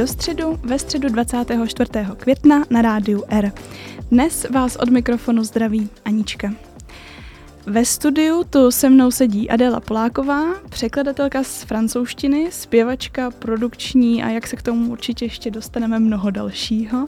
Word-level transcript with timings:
do 0.00 0.06
středu 0.06 0.58
ve 0.62 0.78
středu 0.78 1.08
24. 1.08 1.90
května 2.16 2.64
na 2.70 2.82
rádiu 2.82 3.24
R. 3.28 3.52
Dnes 4.10 4.46
vás 4.50 4.76
od 4.76 4.88
mikrofonu 4.88 5.44
zdraví 5.44 5.88
Anička. 6.04 6.54
Ve 7.66 7.84
studiu 7.84 8.44
tu 8.50 8.70
se 8.70 8.90
mnou 8.90 9.10
sedí 9.10 9.50
Adela 9.50 9.80
Poláková, 9.80 10.44
překladatelka 10.70 11.44
z 11.44 11.62
francouzštiny, 11.62 12.48
zpěvačka, 12.52 13.30
produkční 13.30 14.22
a 14.22 14.28
jak 14.28 14.46
se 14.46 14.56
k 14.56 14.62
tomu 14.62 14.92
určitě 14.92 15.24
ještě 15.24 15.50
dostaneme 15.50 15.98
mnoho 15.98 16.30
dalšího. 16.30 17.06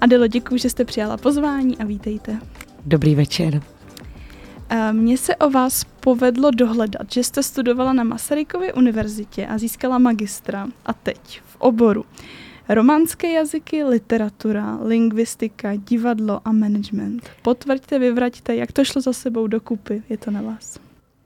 Adelo, 0.00 0.26
děkuji, 0.26 0.58
že 0.58 0.70
jste 0.70 0.84
přijala 0.84 1.16
pozvání 1.16 1.78
a 1.78 1.84
vítejte. 1.84 2.38
Dobrý 2.86 3.14
večer. 3.14 3.62
Mně 4.92 5.18
se 5.18 5.36
o 5.36 5.50
vás 5.50 5.84
povedlo 5.84 6.50
dohledat, 6.50 7.12
že 7.12 7.24
jste 7.24 7.42
studovala 7.42 7.92
na 7.92 8.04
Masarykově 8.04 8.72
univerzitě 8.72 9.46
a 9.46 9.58
získala 9.58 9.98
magistra 9.98 10.68
a 10.86 10.92
teď 10.92 11.40
v 11.44 11.56
oboru 11.58 12.04
románské 12.68 13.32
jazyky, 13.32 13.84
literatura, 13.84 14.78
lingvistika, 14.82 15.76
divadlo 15.76 16.40
a 16.44 16.52
management. 16.52 17.30
Potvrďte, 17.42 17.98
vyvraťte, 17.98 18.56
jak 18.56 18.72
to 18.72 18.84
šlo 18.84 19.02
za 19.02 19.12
sebou 19.12 19.46
dokupy, 19.46 20.02
je 20.08 20.16
to 20.18 20.30
na 20.30 20.42
vás. 20.42 20.78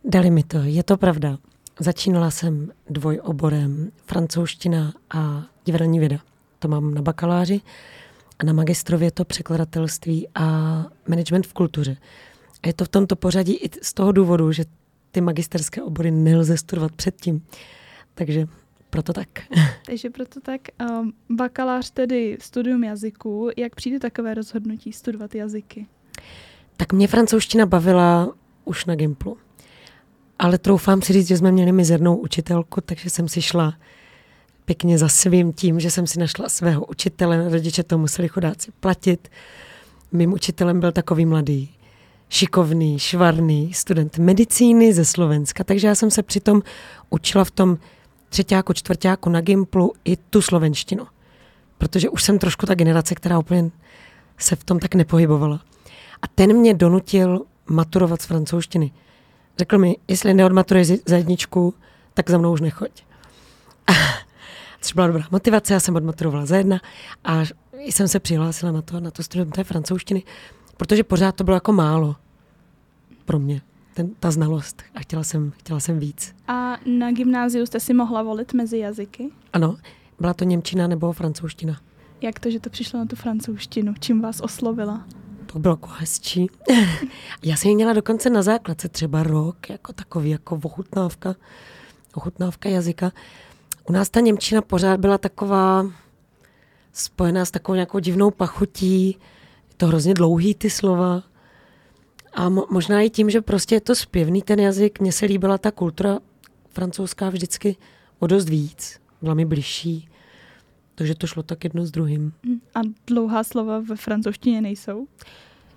Dali 0.04 0.30
mi 0.30 0.42
to, 0.42 0.58
je 0.58 0.82
to 0.82 0.96
pravda. 0.96 1.38
Začínala 1.80 2.30
jsem 2.30 2.72
dvojoborem 2.90 3.90
francouzština 4.06 4.92
a 5.10 5.42
divadelní 5.64 5.98
věda. 5.98 6.18
To 6.58 6.68
mám 6.68 6.94
na 6.94 7.02
bakaláři 7.02 7.60
a 8.38 8.44
na 8.44 8.52
magistrově 8.52 9.10
to 9.10 9.24
překladatelství 9.24 10.28
a 10.34 10.44
management 11.08 11.46
v 11.46 11.52
kultuře. 11.52 11.96
Je 12.66 12.72
to 12.72 12.84
v 12.84 12.88
tomto 12.88 13.16
pořadí 13.16 13.54
i 13.54 13.70
z 13.82 13.94
toho 13.94 14.12
důvodu, 14.12 14.52
že 14.52 14.64
ty 15.10 15.20
magisterské 15.20 15.82
obory 15.82 16.10
nelze 16.10 16.56
studovat 16.56 16.92
předtím. 16.92 17.46
Takže 18.14 18.46
proto 18.90 19.12
tak. 19.12 19.28
Takže 19.86 20.10
proto 20.10 20.40
tak. 20.40 20.60
Um, 20.90 21.12
bakalář 21.30 21.90
tedy 21.90 22.36
studium 22.40 22.84
jazyků. 22.84 23.50
Jak 23.56 23.74
přijde 23.74 23.98
takové 23.98 24.34
rozhodnutí 24.34 24.92
studovat 24.92 25.34
jazyky? 25.34 25.86
Tak 26.76 26.92
mě 26.92 27.08
francouzština 27.08 27.66
bavila 27.66 28.34
už 28.64 28.84
na 28.84 28.94
Gimplu. 28.94 29.36
Ale 30.38 30.58
troufám 30.58 31.02
si 31.02 31.12
říct, 31.12 31.28
že 31.28 31.36
jsme 31.36 31.52
měli 31.52 31.72
mizernou 31.72 32.16
učitelku, 32.16 32.80
takže 32.80 33.10
jsem 33.10 33.28
si 33.28 33.42
šla 33.42 33.74
pěkně 34.64 34.98
za 34.98 35.08
svým 35.08 35.52
tím, 35.52 35.80
že 35.80 35.90
jsem 35.90 36.06
si 36.06 36.18
našla 36.18 36.48
svého 36.48 36.86
učitele, 36.86 37.48
rodiče 37.50 37.82
to 37.82 37.98
museli 37.98 38.28
chudáci 38.28 38.72
platit. 38.80 39.28
Mým 40.12 40.32
učitelem 40.32 40.80
byl 40.80 40.92
takový 40.92 41.26
mladý 41.26 41.75
šikovný, 42.28 42.98
švarný 42.98 43.72
student 43.72 44.18
medicíny 44.18 44.92
ze 44.92 45.04
Slovenska, 45.04 45.64
takže 45.64 45.86
já 45.86 45.94
jsem 45.94 46.10
se 46.10 46.22
přitom 46.22 46.62
učila 47.10 47.44
v 47.44 47.50
tom 47.50 47.78
třetíku, 48.28 48.72
čtvrtíku 48.72 49.30
na 49.30 49.40
Gimplu 49.40 49.92
i 50.04 50.16
tu 50.16 50.42
slovenštinu. 50.42 51.06
Protože 51.78 52.08
už 52.08 52.22
jsem 52.22 52.38
trošku 52.38 52.66
ta 52.66 52.74
generace, 52.74 53.14
která 53.14 53.38
úplně 53.38 53.70
se 54.38 54.56
v 54.56 54.64
tom 54.64 54.78
tak 54.78 54.94
nepohybovala. 54.94 55.60
A 56.22 56.28
ten 56.28 56.56
mě 56.56 56.74
donutil 56.74 57.42
maturovat 57.66 58.22
z 58.22 58.26
francouzštiny. 58.26 58.92
Řekl 59.58 59.78
mi, 59.78 59.96
jestli 60.08 60.34
neodmaturuješ 60.34 60.88
za 61.06 61.16
jedničku, 61.16 61.74
tak 62.14 62.30
za 62.30 62.38
mnou 62.38 62.52
už 62.52 62.60
nechoď. 62.60 62.90
Což 64.80 64.92
byla 64.92 65.06
dobrá 65.06 65.24
motivace, 65.30 65.72
já 65.72 65.80
jsem 65.80 65.96
odmaturovala 65.96 66.46
za 66.46 66.56
jedna 66.56 66.80
a 67.24 67.42
jsem 67.76 68.08
se 68.08 68.20
přihlásila 68.20 68.72
na 68.72 68.82
to, 68.82 69.00
na 69.00 69.10
to 69.10 69.22
studium 69.22 69.50
té 69.50 69.64
francouzštiny 69.64 70.22
protože 70.76 71.04
pořád 71.04 71.34
to 71.36 71.44
bylo 71.44 71.56
jako 71.56 71.72
málo 71.72 72.16
pro 73.24 73.38
mě, 73.38 73.60
ten, 73.94 74.10
ta 74.20 74.30
znalost 74.30 74.82
a 74.94 75.00
chtěla 75.00 75.24
jsem, 75.24 75.52
chtěla 75.56 75.80
jsem 75.80 75.98
víc. 75.98 76.34
A 76.48 76.76
na 76.86 77.12
gymnáziu 77.12 77.66
jste 77.66 77.80
si 77.80 77.94
mohla 77.94 78.22
volit 78.22 78.52
mezi 78.52 78.78
jazyky? 78.78 79.30
Ano, 79.52 79.76
byla 80.20 80.34
to 80.34 80.44
Němčina 80.44 80.86
nebo 80.86 81.12
francouzština. 81.12 81.80
Jak 82.20 82.40
to, 82.40 82.50
že 82.50 82.60
to 82.60 82.70
přišlo 82.70 82.98
na 82.98 83.06
tu 83.06 83.16
francouzštinu? 83.16 83.94
Čím 84.00 84.20
vás 84.20 84.40
oslovila? 84.40 85.06
To 85.46 85.58
bylo 85.58 85.72
jako 85.72 85.88
hezčí. 85.88 86.46
Já 87.42 87.56
jsem 87.56 87.68
ji 87.68 87.74
měla 87.74 87.92
dokonce 87.92 88.30
na 88.30 88.42
základce 88.42 88.88
třeba 88.88 89.22
rok, 89.22 89.70
jako 89.70 89.92
takový, 89.92 90.30
jako 90.30 90.60
ochutnávka, 90.62 91.34
ochutnávka 92.14 92.68
jazyka. 92.68 93.12
U 93.88 93.92
nás 93.92 94.08
ta 94.08 94.20
Němčina 94.20 94.62
pořád 94.62 95.00
byla 95.00 95.18
taková 95.18 95.86
spojená 96.92 97.44
s 97.44 97.50
takovou 97.50 97.74
nějakou 97.74 97.98
divnou 97.98 98.30
pachutí, 98.30 99.18
to 99.76 99.86
hrozně 99.86 100.14
dlouhý 100.14 100.54
ty 100.54 100.70
slova. 100.70 101.22
A 102.34 102.50
mo- 102.50 102.66
možná 102.70 103.00
i 103.00 103.10
tím, 103.10 103.30
že 103.30 103.40
prostě 103.40 103.74
je 103.74 103.80
to 103.80 103.94
zpěvný 103.94 104.42
ten 104.42 104.60
jazyk, 104.60 105.00
mně 105.00 105.12
se 105.12 105.26
líbila 105.26 105.58
ta 105.58 105.70
kultura 105.70 106.18
francouzská 106.70 107.30
vždycky 107.30 107.76
o 108.18 108.26
dost 108.26 108.48
víc. 108.48 109.00
Byla 109.22 109.34
mi 109.34 109.44
bližší. 109.44 110.08
Takže 110.94 111.14
to 111.14 111.26
šlo 111.26 111.42
tak 111.42 111.64
jedno 111.64 111.86
s 111.86 111.90
druhým. 111.90 112.32
Hm, 112.46 112.60
a 112.74 112.80
dlouhá 113.06 113.44
slova 113.44 113.80
ve 113.80 113.96
francouzštině 113.96 114.60
nejsou? 114.60 115.06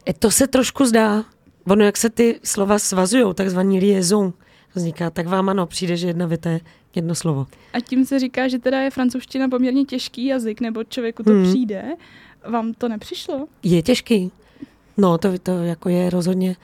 E 0.10 0.14
to 0.14 0.32
se 0.32 0.48
trošku 0.48 0.86
zdá. 0.86 1.26
Ono, 1.68 1.86
jak 1.86 1.98
se 1.98 2.10
ty 2.10 2.40
slova 2.44 2.80
svazují, 2.80 3.34
takzvaný 3.34 3.80
liaison, 3.80 4.34
vzniká, 4.74 5.10
tak 5.10 5.28
vám 5.28 5.50
ano, 5.50 5.66
přijde, 5.66 5.98
že 5.98 6.08
jedna 6.08 6.26
věta 6.26 6.50
je 6.50 6.60
jedno 6.96 7.16
slovo. 7.16 7.48
A 7.74 7.80
tím 7.80 8.06
se 8.06 8.20
říká, 8.20 8.48
že 8.48 8.60
teda 8.60 8.80
je 8.80 8.92
francouzština 8.92 9.50
poměrně 9.50 9.86
těžký 9.86 10.26
jazyk, 10.26 10.62
nebo 10.62 10.84
člověku 10.84 11.24
to 11.24 11.32
hmm. 11.32 11.44
přijde. 11.44 11.84
Vám 12.48 12.74
to 12.74 12.90
nepřišlo? 12.90 13.48
Je 13.64 13.82
těžký. 13.82 14.32
No, 14.98 15.18
to, 15.18 15.40
to 15.40 15.64
jako 15.64 15.90
je 15.90 16.10
rozhodně 16.10 16.56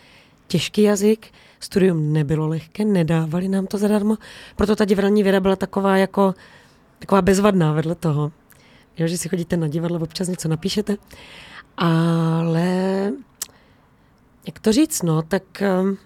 těžký 0.48 0.82
jazyk. 0.82 1.28
Studium 1.60 2.14
nebylo 2.14 2.48
lehké, 2.48 2.86
nedávali 2.86 3.48
nám 3.48 3.68
to 3.68 3.78
zadarmo. 3.78 4.18
Proto 4.56 4.76
ta 4.76 4.86
divadelní 4.86 5.24
věda 5.24 5.40
byla 5.40 5.56
taková 5.56 5.98
jako 5.98 6.34
taková 7.00 7.22
bezvadná 7.22 7.74
vedle 7.74 7.96
toho. 7.96 8.32
Jo, 8.98 9.08
že 9.08 9.18
si 9.18 9.30
chodíte 9.30 9.58
na 9.58 9.68
divadlo, 9.68 10.00
občas 10.00 10.28
něco 10.28 10.48
napíšete. 10.48 10.98
Ale 11.78 13.12
jak 14.48 14.60
to 14.60 14.72
říct, 14.72 15.02
no, 15.02 15.22
tak 15.22 15.44
um, 15.82 15.98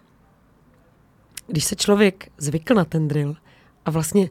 když 1.47 1.63
se 1.63 1.75
člověk 1.75 2.31
zvykl 2.38 2.74
na 2.74 2.85
ten 2.85 3.08
drill 3.08 3.35
a 3.85 3.91
vlastně 3.91 4.29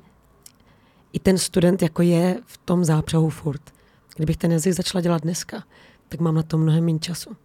i 1.12 1.19
ten 1.19 1.38
student 1.38 1.82
jako 1.82 2.03
je 2.03 2.41
v 2.47 2.59
tom 2.59 2.84
zápřahu 2.84 3.31
furt, 3.31 3.62
Kdybych 4.18 4.36
ten 4.36 4.52
jazyk 4.52 4.72
začala 4.72 5.02
dělat 5.02 5.22
dneska, 5.22 5.64
tak 6.08 6.20
mám 6.20 6.34
na 6.34 6.42
to 6.42 6.58
mnohem 6.58 6.84
méně 6.84 6.98
času. 6.98 7.36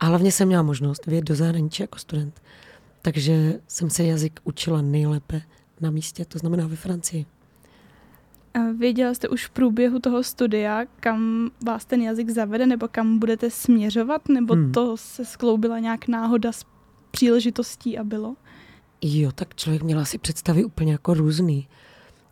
A 0.00 0.06
hlavně 0.06 0.32
jsem 0.32 0.48
měla 0.48 0.62
možnost 0.62 1.06
vyjet 1.06 1.24
do 1.24 1.34
zahraničí 1.34 1.82
jako 1.82 1.98
student. 1.98 2.42
Takže 3.02 3.60
jsem 3.68 3.90
se 3.90 4.04
jazyk 4.04 4.40
učila 4.44 4.82
nejlépe 4.82 5.42
na 5.80 5.90
místě, 5.90 6.24
to 6.24 6.38
znamená 6.38 6.66
ve 6.66 6.76
Francii. 6.76 7.26
A 8.54 8.58
věděla 8.78 9.14
jste 9.14 9.28
už 9.28 9.46
v 9.46 9.50
průběhu 9.50 9.98
toho 9.98 10.22
studia, 10.22 10.84
kam 11.00 11.50
vás 11.66 11.84
ten 11.84 12.02
jazyk 12.02 12.30
zavede, 12.30 12.66
nebo 12.66 12.88
kam 12.88 13.18
budete 13.18 13.50
směřovat, 13.50 14.28
nebo 14.28 14.54
hmm. 14.54 14.72
to 14.72 14.96
se 14.96 15.24
skloubila 15.24 15.78
nějak 15.78 16.08
náhoda 16.08 16.52
s 16.52 16.64
příležitostí 17.10 17.98
a 17.98 18.04
bylo? 18.04 18.36
Jo, 19.02 19.32
tak 19.32 19.54
člověk 19.54 19.82
měl 19.82 20.00
asi 20.00 20.18
představy 20.18 20.64
úplně 20.64 20.92
jako 20.92 21.14
různý. 21.14 21.68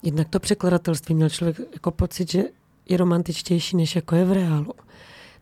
Jednak 0.03 0.29
to 0.29 0.41
překladatelství 0.41 1.15
měl 1.15 1.29
člověk 1.29 1.61
jako 1.73 1.91
pocit, 1.91 2.31
že 2.31 2.45
je 2.89 2.97
romantičtější, 2.97 3.77
než 3.77 3.97
jako 3.97 4.17
je 4.17 4.25
v 4.25 4.33
reálu. 4.33 4.73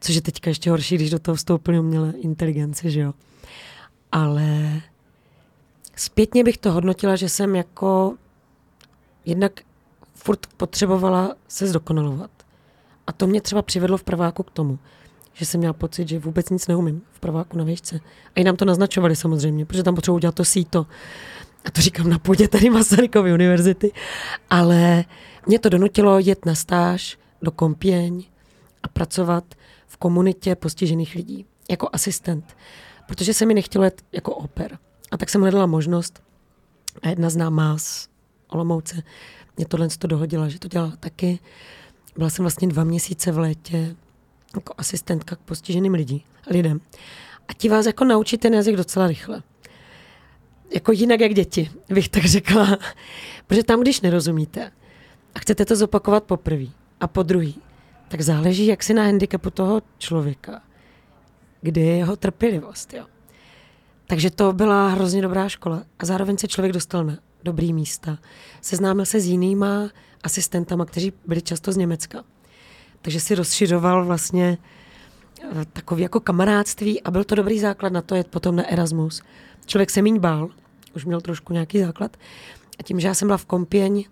Což 0.01 0.15
je 0.15 0.23
teďka 0.23 0.51
ještě 0.51 0.71
horší, 0.71 0.95
když 0.95 1.11
do 1.11 1.19
toho 1.19 1.35
vstoupily 1.35 1.79
umělé 1.79 2.13
inteligence, 2.21 2.91
že 2.91 3.01
jo. 3.01 3.15
Ale 4.13 4.83
zpětně 5.97 6.45
bych 6.45 6.59
to 6.59 6.73
hodnotila, 6.73 7.17
že 7.17 7.29
jsem 7.29 7.57
jako 7.57 8.15
jednak 9.25 9.61
furt 10.15 10.47
potřebovala 10.57 11.35
se 11.49 11.67
zdokonalovat. 11.67 12.31
A 13.07 13.13
to 13.13 13.27
mě 13.27 13.41
třeba 13.41 13.63
přivedlo 13.63 13.97
v 13.97 14.05
prváku 14.05 14.43
k 14.43 14.51
tomu, 14.51 14.79
že 15.33 15.47
jsem 15.47 15.59
měla 15.59 15.73
pocit, 15.73 16.09
že 16.09 16.19
vůbec 16.19 16.51
nic 16.51 16.67
neumím 16.67 17.03
v 17.13 17.21
prváku 17.21 17.59
na 17.59 17.65
výšce. 17.65 18.01
A 18.37 18.41
i 18.41 18.45
nám 18.45 18.57
to 18.57 18.65
naznačovali 18.65 19.17
samozřejmě, 19.17 19.67
protože 19.67 19.83
tam 19.83 19.95
potřebuji 19.95 20.17
udělat 20.17 20.35
to 20.35 20.45
síto. 20.45 20.87
A 21.65 21.71
to 21.71 21.81
říkám 21.81 22.09
na 22.09 22.19
půdě 22.19 22.49
tady 22.49 22.71
Masarykovy 22.71 23.33
univerzity. 23.33 23.93
Ale 24.51 25.05
mě 25.47 25.59
to 25.59 25.69
donutilo 25.69 26.19
jet 26.19 26.47
na 26.47 26.55
stáž 26.55 27.19
do 27.43 27.51
Kompěň 27.51 28.25
a 28.83 28.89
pracovat 28.89 29.55
v 29.87 29.97
komunitě 29.97 30.55
postižených 30.55 31.15
lidí 31.15 31.47
jako 31.71 31.89
asistent, 31.93 32.57
protože 33.07 33.35
se 33.35 33.47
mi 33.47 33.55
nechtělo 33.55 33.85
jet 33.85 34.03
jako 34.13 34.35
oper. 34.35 34.79
A 35.11 35.17
tak 35.17 35.31
jsem 35.31 35.41
hledala 35.41 35.67
možnost 35.67 36.23
a 37.03 37.09
jedna 37.09 37.31
známá 37.31 37.79
z 37.79 38.09
Olomouce 38.49 39.03
mě 39.57 39.67
tohle 39.67 39.89
to 39.99 40.07
dohodila, 40.07 40.49
že 40.49 40.59
to 40.59 40.69
dělala 40.69 40.93
taky. 41.01 41.39
Byla 42.17 42.31
jsem 42.31 42.43
vlastně 42.43 42.69
dva 42.69 42.85
měsíce 42.85 43.33
v 43.33 43.39
létě 43.39 43.97
jako 44.55 44.75
asistentka 44.79 45.37
k 45.37 45.39
postiženým 45.39 45.95
lidí, 45.95 46.25
lidem. 46.51 46.81
A 47.49 47.53
ti 47.53 47.69
vás 47.69 47.87
jako 47.87 48.05
naučí 48.05 48.39
ten 48.39 48.55
jazyk 48.55 48.77
docela 48.77 49.07
rychle. 49.07 49.43
Jako 50.75 50.93
jinak 50.93 51.21
jak 51.21 51.35
děti, 51.35 51.71
bych 51.89 52.09
tak 52.09 52.25
řekla. 52.25 52.79
Protože 53.47 53.63
tam, 53.63 53.81
když 53.81 54.01
nerozumíte 54.01 54.73
a 55.35 55.39
chcete 55.39 55.65
to 55.65 55.77
zopakovat 55.77 56.25
poprvé, 56.25 56.67
a 57.01 57.07
po 57.07 57.23
druhý, 57.23 57.59
tak 58.09 58.21
záleží 58.21 58.67
jak 58.67 58.83
si 58.83 58.95
na 58.95 59.03
handicapu 59.03 59.51
toho 59.51 59.83
člověka, 59.99 60.63
kdy 61.61 61.81
je 61.81 61.97
jeho 61.97 62.17
trpělivost. 62.17 62.95
Jo. 62.95 63.07
Takže 64.07 64.31
to 64.31 64.53
byla 64.53 64.89
hrozně 64.89 65.23
dobrá 65.23 65.49
škola. 65.49 65.83
A 65.99 66.07
zároveň 66.07 66.39
se 66.39 66.49
člověk 66.49 66.73
dostal 66.73 67.05
na 67.05 67.19
dobrý 67.45 67.73
místa. 67.73 68.19
Seznámil 68.61 69.05
se 69.05 69.21
s 69.21 69.27
jinýma 69.27 69.91
asistentama, 70.23 70.85
kteří 70.85 71.13
byli 71.27 71.43
často 71.43 71.73
z 71.73 71.77
Německa. 71.77 72.25
takže 73.03 73.21
si 73.21 73.35
rozšiřoval 73.35 74.05
vlastně 74.05 74.59
eh, 75.43 75.65
takový 75.73 76.03
jako 76.03 76.21
kamarádství 76.21 77.03
a 77.03 77.11
byl 77.11 77.25
to 77.25 77.35
dobrý 77.35 77.61
základ 77.61 77.93
na 77.93 78.03
to 78.03 78.15
jet 78.15 78.29
potom 78.29 78.57
na 78.57 78.71
Erasmus. 78.71 79.23
Člověk 79.67 79.91
se 79.91 80.03
míň 80.03 80.19
bál, 80.19 80.51
už 80.97 81.05
měl 81.05 81.21
trošku 81.21 81.53
nějaký 81.53 81.81
základ. 81.81 82.17
A 82.79 82.83
tím, 82.83 83.01
že 83.01 83.09
já 83.09 83.15
jsem 83.15 83.29
byla 83.29 83.39
v 83.39 83.45
Kompěň 83.45 84.05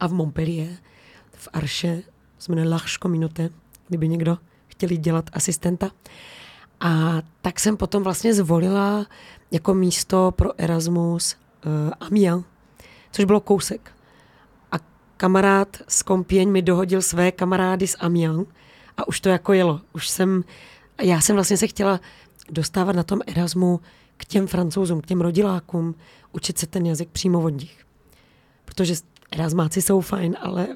a 0.00 0.06
v 0.06 0.12
Montpellier, 0.12 0.76
v 1.46 1.48
Arše, 1.52 2.02
se 2.38 2.52
jmenuje 2.52 2.68
Lachško 2.68 3.08
Minute, 3.08 3.50
kdyby 3.88 4.08
někdo 4.08 4.38
chtěli 4.66 4.96
dělat 4.96 5.30
asistenta. 5.32 5.90
A 6.80 7.22
tak 7.42 7.60
jsem 7.60 7.76
potom 7.76 8.02
vlastně 8.02 8.34
zvolila 8.34 9.06
jako 9.50 9.74
místo 9.74 10.32
pro 10.36 10.60
Erasmus 10.60 11.36
uh, 11.66 11.72
Amiens, 12.00 12.44
což 13.10 13.24
bylo 13.24 13.40
kousek. 13.40 13.92
A 14.72 14.76
kamarád 15.16 15.76
z 15.88 16.02
Kompěň 16.02 16.50
mi 16.50 16.62
dohodil 16.62 17.02
své 17.02 17.32
kamarády 17.32 17.86
z 17.86 17.96
Amiens 17.98 18.48
a 18.96 19.08
už 19.08 19.20
to 19.20 19.28
jako 19.28 19.52
jelo. 19.52 19.80
Už 19.92 20.08
jsem, 20.08 20.44
já 21.02 21.20
jsem 21.20 21.36
vlastně 21.36 21.56
se 21.56 21.66
chtěla 21.66 22.00
dostávat 22.50 22.96
na 22.96 23.02
tom 23.02 23.20
Erasmu 23.26 23.80
k 24.16 24.24
těm 24.24 24.46
francouzům, 24.46 25.00
k 25.00 25.06
těm 25.06 25.20
rodilákům, 25.20 25.94
učit 26.32 26.58
se 26.58 26.66
ten 26.66 26.86
jazyk 26.86 27.08
přímo 27.08 27.42
od 27.42 27.48
nich. 27.50 27.86
Protože 28.64 28.94
Erasmáci 29.32 29.82
jsou 29.82 30.00
fajn, 30.00 30.36
ale 30.40 30.66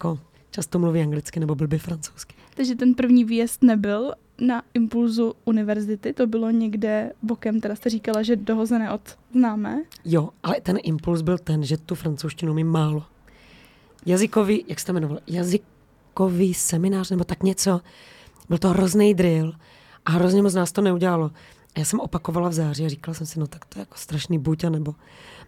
jako 0.00 0.18
často 0.50 0.78
mluví 0.78 1.00
anglicky 1.00 1.40
nebo 1.40 1.54
blbě 1.54 1.78
francouzsky. 1.78 2.34
Takže 2.54 2.74
ten 2.74 2.94
první 2.94 3.24
výjezd 3.24 3.62
nebyl 3.62 4.12
na 4.40 4.62
impulzu 4.74 5.34
univerzity, 5.44 6.12
to 6.12 6.26
bylo 6.26 6.50
někde 6.50 7.12
bokem, 7.22 7.60
teda 7.60 7.76
jste 7.76 7.90
říkala, 7.90 8.22
že 8.22 8.36
dohozené 8.36 8.92
od 8.92 9.00
známé. 9.32 9.82
Jo, 10.04 10.30
ale 10.42 10.60
ten 10.60 10.78
impuls 10.82 11.22
byl 11.22 11.38
ten, 11.38 11.64
že 11.64 11.76
tu 11.76 11.94
francouzštinu 11.94 12.54
mi 12.54 12.64
málo. 12.64 13.04
Jazykový, 14.06 14.64
jak 14.68 14.80
se 14.80 14.86
to 14.86 14.92
jmenoval, 14.92 15.18
jazykový 15.26 16.54
seminář 16.54 17.10
nebo 17.10 17.24
tak 17.24 17.42
něco, 17.42 17.80
byl 18.48 18.58
to 18.58 18.68
hrozný 18.68 19.14
drill 19.14 19.54
a 20.04 20.10
hrozně 20.10 20.42
moc 20.42 20.54
nás 20.54 20.72
to 20.72 20.80
neudělalo. 20.80 21.30
A 21.76 21.78
já 21.78 21.84
jsem 21.84 22.00
opakovala 22.00 22.48
v 22.48 22.52
září 22.52 22.84
a 22.84 22.88
říkala 22.88 23.14
jsem 23.14 23.26
si, 23.26 23.40
no 23.40 23.46
tak 23.46 23.64
to 23.64 23.78
je 23.78 23.80
jako 23.80 23.96
strašný 23.96 24.38
buď, 24.38 24.64
nebo... 24.64 24.94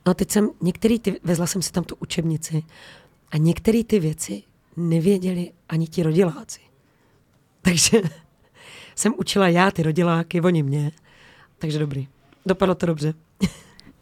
No 0.07 0.11
a 0.11 0.15
teď 0.15 0.31
jsem, 0.31 0.51
některý 0.61 0.99
ty, 0.99 1.21
vezla 1.25 1.47
jsem 1.47 1.63
si 1.63 1.73
tam 1.73 1.85
tu 1.85 1.97
učebnici 2.01 2.65
a 3.33 3.37
některé 3.37 3.85
ty 3.85 4.01
věci 4.01 4.43
nevěděli 4.77 5.53
ani 5.69 5.87
ti 5.87 6.03
rodiláci. 6.03 6.61
Takže 7.63 8.03
jsem 8.95 9.15
učila 9.17 9.49
já 9.49 9.71
ty 9.71 9.83
rodiláky, 9.83 10.41
oni 10.41 10.63
mě. 10.63 10.93
Takže 11.59 11.79
dobrý. 11.79 12.09
Dopadlo 12.47 12.75
to 12.75 12.87
dobře. 12.87 13.15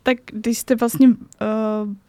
Tak 0.03 0.19
když 0.33 0.59
jste 0.59 0.75
vlastně 0.75 1.09
uh, 1.09 1.15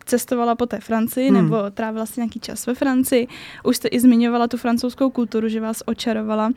cestovala 0.06 0.56
po 0.56 0.66
té 0.66 0.80
Francii, 0.80 1.30
hmm. 1.30 1.44
nebo 1.44 1.58
trávila 1.72 2.06
si 2.06 2.20
nějaký 2.20 2.40
čas 2.40 2.66
ve 2.66 2.76
Francii, 2.76 3.28
už 3.64 3.78
jste 3.78 3.88
i 3.88 4.00
zmiňovala 4.00 4.48
tu 4.48 4.58
francouzskou 4.58 5.10
kulturu, 5.10 5.50
že 5.50 5.62
vás 5.62 5.84
očarovala 5.86 6.52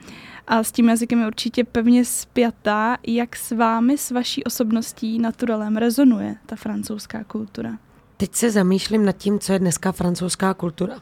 a 0.47 0.63
s 0.63 0.73
tím 0.73 0.89
jazykem 0.89 1.21
je 1.21 1.27
určitě 1.27 1.65
pevně 1.65 2.05
spjatá. 2.05 2.97
Jak 3.07 3.37
s 3.37 3.53
vámi, 3.53 3.99
s 3.99 4.11
vaší 4.11 4.45
osobností, 4.45 5.19
naturalem 5.19 5.77
rezonuje 5.77 6.37
ta 6.47 6.57
francouzská 6.57 7.25
kultura? 7.25 7.79
Teď 8.17 8.35
se 8.35 8.51
zamýšlím 8.51 9.05
nad 9.05 9.17
tím, 9.17 9.39
co 9.39 9.53
je 9.53 9.59
dneska 9.59 9.93
francouzská 9.93 10.55
kultura 10.55 10.95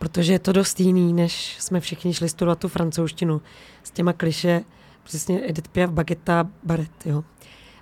protože 0.00 0.32
je 0.32 0.38
to 0.38 0.52
dost 0.52 0.80
jiný, 0.80 1.12
než 1.12 1.56
jsme 1.60 1.80
všichni 1.80 2.14
šli 2.14 2.28
studovat 2.28 2.58
tu 2.58 2.68
francouzštinu 2.68 3.42
s 3.82 3.90
těma 3.90 4.12
kliše, 4.12 4.64
přesně 5.02 5.40
Edith 5.48 5.68
Piaf, 5.68 5.90
Baguetta, 5.90 6.48
Baret, 6.62 7.06
jo. 7.06 7.24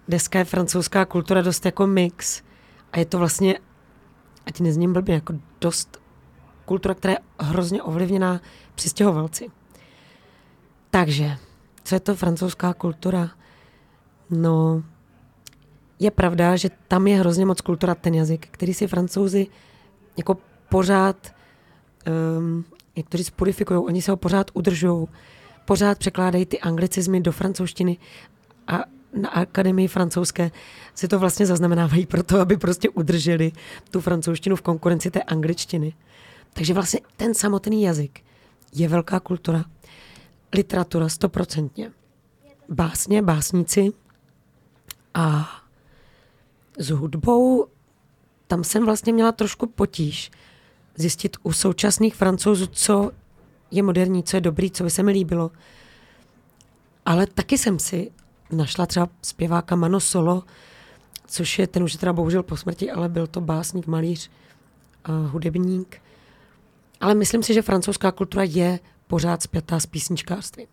Dneska 0.09 0.39
je 0.39 0.45
francouzská 0.45 1.05
kultura 1.05 1.43
dost 1.43 1.67
jako 1.67 1.87
mix 1.87 2.43
a 2.93 2.99
je 2.99 3.05
to 3.05 3.19
vlastně, 3.19 3.59
ať 4.47 4.61
nezním 4.61 4.93
blbě, 4.93 5.15
jako 5.15 5.35
dost 5.61 6.01
kultura, 6.65 6.95
která 6.95 7.13
je 7.13 7.19
hrozně 7.41 7.83
ovlivněná 7.83 8.41
přistěhovalci. 8.75 9.49
Takže, 10.91 11.37
co 11.85 11.95
je 11.95 12.01
to 12.01 12.15
francouzská 12.15 12.75
kultura? 12.75 13.31
No, 14.31 14.83
je 15.99 16.11
pravda, 16.11 16.57
že 16.57 16.71
tam 16.89 17.07
je 17.07 17.19
hrozně 17.19 17.47
moc 17.47 17.61
kultura 17.61 17.95
ten 17.95 18.15
jazyk, 18.15 18.49
který 18.51 18.75
si 18.75 18.87
francouzi 18.87 19.47
jako 20.17 20.37
pořád 20.69 21.33
um, 22.39 22.65
jak 22.99 23.09
to 23.09 23.17
říct, 23.17 23.31
purifikují, 23.31 23.81
oni 23.81 24.03
se 24.03 24.11
ho 24.11 24.17
pořád 24.17 24.51
udržují, 24.55 25.07
pořád 25.65 25.99
překládají 25.99 26.47
ty 26.47 26.61
anglicizmy 26.61 27.21
do 27.21 27.33
francouzštiny 27.33 27.97
a 28.67 28.85
na 29.13 29.29
akademii 29.29 29.89
francouzské 29.89 30.51
si 30.95 31.09
to 31.09 31.19
vlastně 31.19 31.47
zaznamenávají 31.47 32.07
proto, 32.07 32.41
aby 32.41 32.57
prostě 32.57 32.89
udrželi 32.89 33.53
tu 33.91 34.01
francouzštinu 34.01 34.57
v 34.57 34.63
konkurenci 34.63 35.11
té 35.11 35.23
angličtiny. 35.23 35.95
Takže 36.53 36.75
vlastně 36.75 37.01
ten 37.17 37.35
samotný 37.35 37.83
jazyk 37.83 38.21
je 38.75 38.89
velká 38.89 39.21
kultura. 39.21 39.65
Literatura 40.55 41.09
stoprocentně. 41.09 41.93
Básně, 42.69 43.23
básníci 43.23 43.93
a 45.15 45.49
s 46.79 46.91
hudbou 46.91 47.67
tam 48.49 48.65
jsem 48.65 48.85
vlastně 48.85 49.13
měla 49.13 49.33
trošku 49.33 49.67
potíž, 49.67 50.31
zjistit 50.97 51.37
u 51.43 51.53
současných 51.53 52.15
francouzů, 52.15 52.67
co 52.67 53.11
je 53.71 53.83
moderní, 53.83 54.23
co 54.23 54.37
je 54.37 54.41
dobrý, 54.41 54.71
co 54.71 54.85
by 54.85 54.91
se 54.91 55.03
mi 55.03 55.13
líbilo. 55.13 55.51
Ale 57.07 57.27
taky 57.27 57.59
jsem 57.59 57.79
si 57.79 58.11
našla 58.53 58.87
třeba 58.87 59.09
zpěváka 59.23 59.77
Mano 59.77 60.01
Solo, 60.01 60.43
což 61.27 61.59
je, 61.59 61.67
ten 61.67 61.83
už 61.83 61.97
teda 61.97 62.13
bohužel 62.13 62.43
po 62.43 62.57
smrti, 62.57 62.91
ale 62.91 63.09
byl 63.09 63.27
to 63.27 63.41
básník, 63.41 63.87
malíř, 63.87 64.31
a 65.05 65.13
hudebník. 65.13 66.03
Ale 67.01 67.15
myslím 67.15 67.43
si, 67.43 67.55
že 67.55 67.63
francouzská 67.63 68.13
kultura 68.13 68.45
je 68.45 68.81
pořád 69.07 69.43
zpětá 69.43 69.81
s 69.81 69.87
písničkářstvím. 69.87 70.67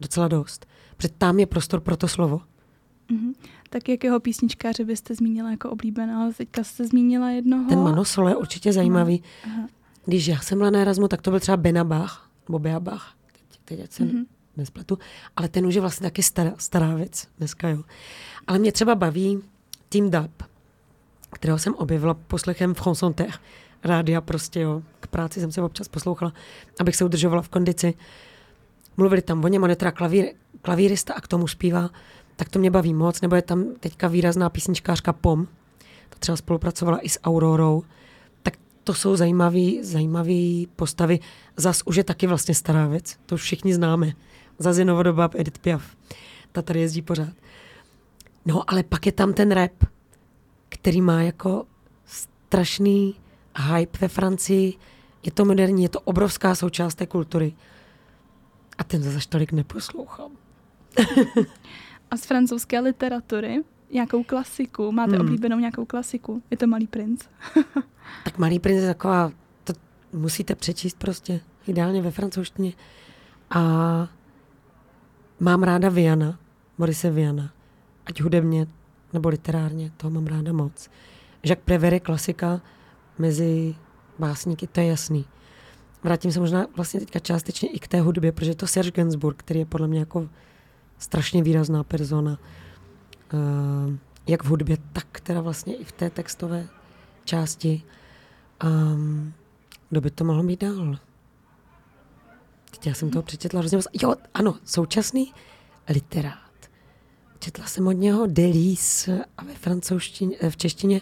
Docela 0.00 0.28
dost. 0.28 0.66
Protože 0.96 1.08
tam 1.18 1.38
je 1.38 1.46
prostor 1.46 1.80
pro 1.80 1.96
to 1.96 2.08
slovo. 2.08 2.40
Mm-hmm. 3.10 3.34
Tak 3.70 3.88
jakého 3.88 4.20
písničkáře 4.20 4.84
byste 4.84 5.14
zmínila 5.14 5.50
jako 5.50 5.70
oblíbeného? 5.70 6.32
Teďka 6.36 6.64
jste 6.64 6.84
zmínila 6.84 7.30
jednoho. 7.30 7.68
Ten 7.68 7.82
Mano 7.82 8.04
Solo 8.04 8.28
je 8.28 8.36
určitě 8.36 8.72
zajímavý. 8.72 9.22
Aha. 9.44 9.68
Když 10.04 10.26
já 10.26 10.40
jsem 10.40 10.58
byla 10.58 10.70
na 10.70 10.78
Erasmu, 10.78 11.08
tak 11.08 11.22
to 11.22 11.30
byl 11.30 11.40
třeba 11.40 11.56
Benabach, 11.56 12.30
nebo 12.48 12.58
Beabach, 12.58 13.14
teď, 13.32 13.78
teď 13.78 13.92
jsem 13.92 14.08
mm-hmm. 14.08 14.26
nespletu, 14.56 14.98
ale 15.36 15.48
ten 15.48 15.66
už 15.66 15.74
je 15.74 15.80
vlastně 15.80 16.06
taky 16.06 16.22
stará, 16.22 16.52
stará 16.58 16.94
věc 16.94 17.28
dneska, 17.38 17.68
jo. 17.68 17.82
Ale 18.46 18.58
mě 18.58 18.72
třeba 18.72 18.94
baví 18.94 19.42
Team 19.88 20.10
Dub, 20.10 20.42
kterého 21.32 21.58
jsem 21.58 21.74
objevila 21.74 22.14
poslechem 22.14 22.74
v 22.74 22.80
Chanson 22.80 23.14
rádia 23.84 24.20
prostě, 24.20 24.60
jo. 24.60 24.82
K 25.00 25.06
práci 25.06 25.40
jsem 25.40 25.52
se 25.52 25.62
občas 25.62 25.88
poslouchala, 25.88 26.32
abych 26.80 26.96
se 26.96 27.04
udržovala 27.04 27.42
v 27.42 27.48
kondici. 27.48 27.94
Mluvili 28.96 29.22
tam 29.22 29.44
o 29.44 29.48
něm, 29.48 29.62
on 29.62 29.70
je 29.70 29.76
teda 29.76 29.90
klavír, 29.90 30.26
klavírista 30.62 31.14
a 31.14 31.20
k 31.20 31.28
tomu 31.28 31.46
zpívá 31.46 31.90
tak 32.36 32.48
to 32.48 32.58
mě 32.58 32.70
baví 32.70 32.94
moc, 32.94 33.20
nebo 33.20 33.36
je 33.36 33.42
tam 33.42 33.64
teďka 33.80 34.08
výrazná 34.08 34.48
písničkářka 34.48 35.12
POM, 35.12 35.46
ta 36.08 36.16
třeba 36.18 36.36
spolupracovala 36.36 36.98
i 36.98 37.08
s 37.08 37.20
Aurorou, 37.24 37.82
tak 38.42 38.56
to 38.84 38.94
jsou 38.94 39.16
zajímavé 39.16 39.70
zajímavý 39.82 40.68
postavy. 40.76 41.20
Zas 41.56 41.82
už 41.84 41.96
je 41.96 42.04
taky 42.04 42.26
vlastně 42.26 42.54
stará 42.54 42.86
věc, 42.86 43.16
to 43.26 43.34
už 43.34 43.42
všichni 43.42 43.74
známe. 43.74 44.12
Zas 44.58 44.78
je 44.78 44.84
novodoba 44.84 45.30
Edith 45.34 45.58
Piaf, 45.58 45.96
ta 46.52 46.62
tady 46.62 46.80
jezdí 46.80 47.02
pořád. 47.02 47.32
No, 48.46 48.70
ale 48.70 48.82
pak 48.82 49.06
je 49.06 49.12
tam 49.12 49.32
ten 49.32 49.52
rap, 49.52 49.84
který 50.68 51.00
má 51.00 51.22
jako 51.22 51.66
strašný 52.04 53.14
hype 53.70 53.98
ve 54.00 54.08
Francii, 54.08 54.74
je 55.22 55.32
to 55.32 55.44
moderní, 55.44 55.82
je 55.82 55.88
to 55.88 56.00
obrovská 56.00 56.54
součást 56.54 56.94
té 56.94 57.06
kultury. 57.06 57.54
A 58.78 58.84
ten 58.84 59.02
zase 59.02 59.28
tolik 59.28 59.52
neposlouchám. 59.52 60.30
A 62.10 62.16
z 62.16 62.26
francouzské 62.26 62.80
literatury 62.80 63.64
nějakou 63.90 64.22
klasiku? 64.22 64.92
Máte 64.92 65.12
hmm. 65.12 65.20
oblíbenou 65.20 65.58
nějakou 65.58 65.84
klasiku? 65.84 66.42
Je 66.50 66.56
to 66.56 66.66
Malý 66.66 66.86
princ? 66.86 67.24
tak 68.24 68.38
Malý 68.38 68.58
princ 68.58 68.80
je 68.80 68.86
taková, 68.86 69.32
to 69.64 69.72
musíte 70.12 70.54
přečíst 70.54 70.98
prostě, 70.98 71.40
ideálně 71.66 72.02
ve 72.02 72.10
francouzštině. 72.10 72.72
A 73.50 73.60
mám 75.40 75.62
ráda 75.62 75.88
Viana, 75.88 76.38
Morise 76.78 77.10
Viana. 77.10 77.50
Ať 78.06 78.20
hudebně 78.20 78.66
nebo 79.12 79.28
literárně, 79.28 79.92
toho 79.96 80.10
mám 80.10 80.26
ráda 80.26 80.52
moc. 80.52 80.90
Jacques 81.44 81.64
Prévert 81.64 81.92
je 81.92 82.00
klasika 82.00 82.60
mezi 83.18 83.74
básníky, 84.18 84.66
to 84.66 84.80
je 84.80 84.86
jasný. 84.86 85.24
Vrátím 86.02 86.32
se 86.32 86.40
možná 86.40 86.66
vlastně 86.76 87.00
teďka 87.00 87.18
částečně 87.18 87.68
i 87.68 87.78
k 87.78 87.88
té 87.88 88.00
hudbě, 88.00 88.32
protože 88.32 88.50
je 88.50 88.54
to 88.54 88.66
Serge 88.66 88.90
Gainsbourg, 88.90 89.36
který 89.38 89.60
je 89.60 89.66
podle 89.66 89.88
mě 89.88 89.98
jako 89.98 90.28
strašně 90.98 91.42
výrazná 91.42 91.84
persona, 91.84 92.38
uh, 93.32 93.94
jak 94.26 94.44
v 94.44 94.46
hudbě, 94.46 94.76
tak 94.92 95.20
teda 95.20 95.40
vlastně 95.40 95.74
i 95.74 95.84
v 95.84 95.92
té 95.92 96.10
textové 96.10 96.68
části. 97.24 97.82
Um, 98.64 99.32
kdo 99.90 100.00
by 100.00 100.10
to 100.10 100.24
mohlo 100.24 100.42
být 100.42 100.60
dál? 100.60 100.98
Teď 102.70 102.86
já 102.86 102.94
jsem 102.94 103.10
toho 103.10 103.22
přečetla 103.22 103.60
hrozně 103.60 103.78
moc. 103.78 103.86
Jo, 104.02 104.14
ano, 104.34 104.54
současný 104.64 105.32
literát. 105.88 106.44
Četla 107.38 107.66
jsem 107.66 107.86
od 107.86 107.92
něho 107.92 108.26
Delis 108.26 109.08
a 109.38 109.44
ve 109.44 109.54
francouzštině, 109.54 110.36
eh, 110.40 110.50
v 110.50 110.56
češtině 110.56 111.00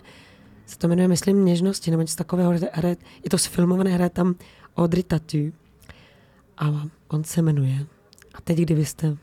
se 0.66 0.78
to 0.78 0.88
jmenuje, 0.88 1.08
myslím, 1.08 1.44
Něžnosti, 1.44 1.90
nebo 1.90 2.00
něco 2.00 2.16
takového. 2.16 2.52
Hraje, 2.72 2.96
je 3.24 3.30
to 3.30 3.38
sfilmované, 3.38 3.90
hraje 3.90 4.10
tam 4.10 4.34
Audrey 4.76 5.02
Tatu. 5.02 5.52
A 6.58 6.86
on 7.08 7.24
se 7.24 7.42
jmenuje. 7.42 7.86
A 8.34 8.40
teď, 8.40 8.58
kdybyste 8.58 9.16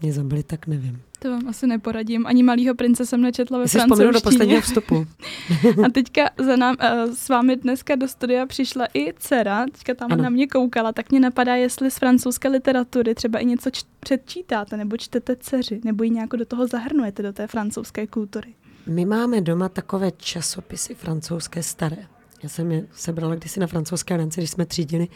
mě 0.00 0.12
zabili, 0.12 0.42
tak 0.42 0.66
nevím. 0.66 1.02
To 1.18 1.30
vám 1.30 1.48
asi 1.48 1.66
neporadím. 1.66 2.26
Ani 2.26 2.42
malýho 2.42 2.74
prince 2.74 3.06
jsem 3.06 3.22
nečetla 3.22 3.58
ve 3.58 3.66
francouzštině. 3.66 4.12
do 4.12 4.20
posledního 4.20 4.60
vstupu. 4.60 5.06
a 5.86 5.88
teďka 5.92 6.30
za 6.38 6.56
nám, 6.56 6.76
uh, 6.82 7.14
s 7.14 7.28
vámi 7.28 7.56
dneska 7.56 7.94
do 7.94 8.08
studia 8.08 8.46
přišla 8.46 8.86
i 8.94 9.12
dcera, 9.18 9.66
teďka 9.72 9.94
tam 9.94 10.12
ano. 10.12 10.22
na 10.22 10.30
mě 10.30 10.46
koukala, 10.46 10.92
tak 10.92 11.10
mě 11.10 11.20
napadá, 11.20 11.54
jestli 11.54 11.90
z 11.90 11.98
francouzské 11.98 12.48
literatury 12.48 13.14
třeba 13.14 13.38
i 13.38 13.44
něco 13.44 13.70
č- 13.70 13.82
předčítáte, 14.00 14.76
nebo 14.76 14.96
čtete 14.96 15.36
dceři, 15.36 15.80
nebo 15.84 16.04
ji 16.04 16.10
nějak 16.10 16.30
do 16.30 16.44
toho 16.44 16.66
zahrnujete, 16.66 17.22
do 17.22 17.32
té 17.32 17.46
francouzské 17.46 18.06
kultury. 18.06 18.54
My 18.86 19.04
máme 19.04 19.40
doma 19.40 19.68
takové 19.68 20.10
časopisy 20.10 20.94
francouzské 20.94 21.62
staré. 21.62 22.06
Já 22.42 22.48
jsem 22.48 22.72
je 22.72 22.86
sebrala 22.92 23.34
kdysi 23.34 23.60
na 23.60 23.66
francouzské 23.66 24.16
rence, 24.16 24.40
když 24.40 24.50
jsme 24.50 24.66
třídili 24.66 25.08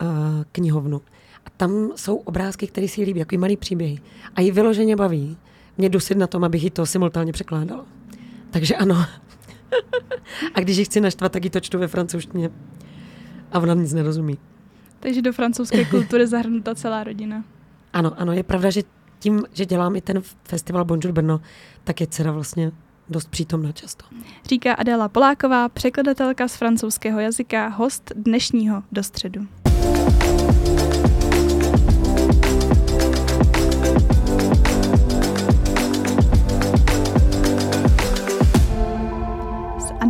uh, 0.00 0.08
knihovnu. 0.52 1.00
A 1.46 1.50
tam 1.56 1.90
jsou 1.96 2.16
obrázky, 2.16 2.66
které 2.66 2.88
si 2.88 3.02
líbí, 3.02 3.20
jako 3.20 3.38
malý 3.38 3.56
příběhy. 3.56 3.98
A 4.34 4.40
ji 4.40 4.50
vyloženě 4.50 4.96
baví 4.96 5.36
mě 5.78 5.88
dusit 5.88 6.18
na 6.18 6.26
tom, 6.26 6.44
abych 6.44 6.64
ji 6.64 6.70
to 6.70 6.86
simultánně 6.86 7.32
překládala. 7.32 7.84
Takže 8.50 8.76
ano. 8.76 9.06
a 10.54 10.60
když 10.60 10.76
ji 10.76 10.84
chci 10.84 11.00
naštvat, 11.00 11.32
tak 11.32 11.44
ji 11.44 11.50
to 11.50 11.60
čtu 11.60 11.78
ve 11.78 11.88
francouzštině. 11.88 12.50
A 13.52 13.58
ona 13.58 13.74
nic 13.74 13.92
nerozumí. 13.92 14.38
Takže 15.00 15.22
do 15.22 15.32
francouzské 15.32 15.84
kultury 15.90 16.26
zahrnuta 16.26 16.74
celá 16.74 17.04
rodina. 17.04 17.44
Ano, 17.92 18.12
ano, 18.16 18.32
je 18.32 18.42
pravda, 18.42 18.70
že 18.70 18.82
tím, 19.18 19.42
že 19.52 19.66
dělám 19.66 19.96
i 19.96 20.00
ten 20.00 20.22
festival 20.44 20.84
Bonjour 20.84 21.12
Brno, 21.12 21.40
tak 21.84 22.00
je 22.00 22.06
dcera 22.06 22.32
vlastně 22.32 22.72
dost 23.08 23.30
přítomná 23.30 23.72
často. 23.72 24.04
Říká 24.44 24.74
Adela 24.74 25.08
Poláková, 25.08 25.68
překladatelka 25.68 26.48
z 26.48 26.56
francouzského 26.56 27.20
jazyka, 27.20 27.68
host 27.68 28.12
dnešního 28.16 28.82
dostředu. 28.92 29.46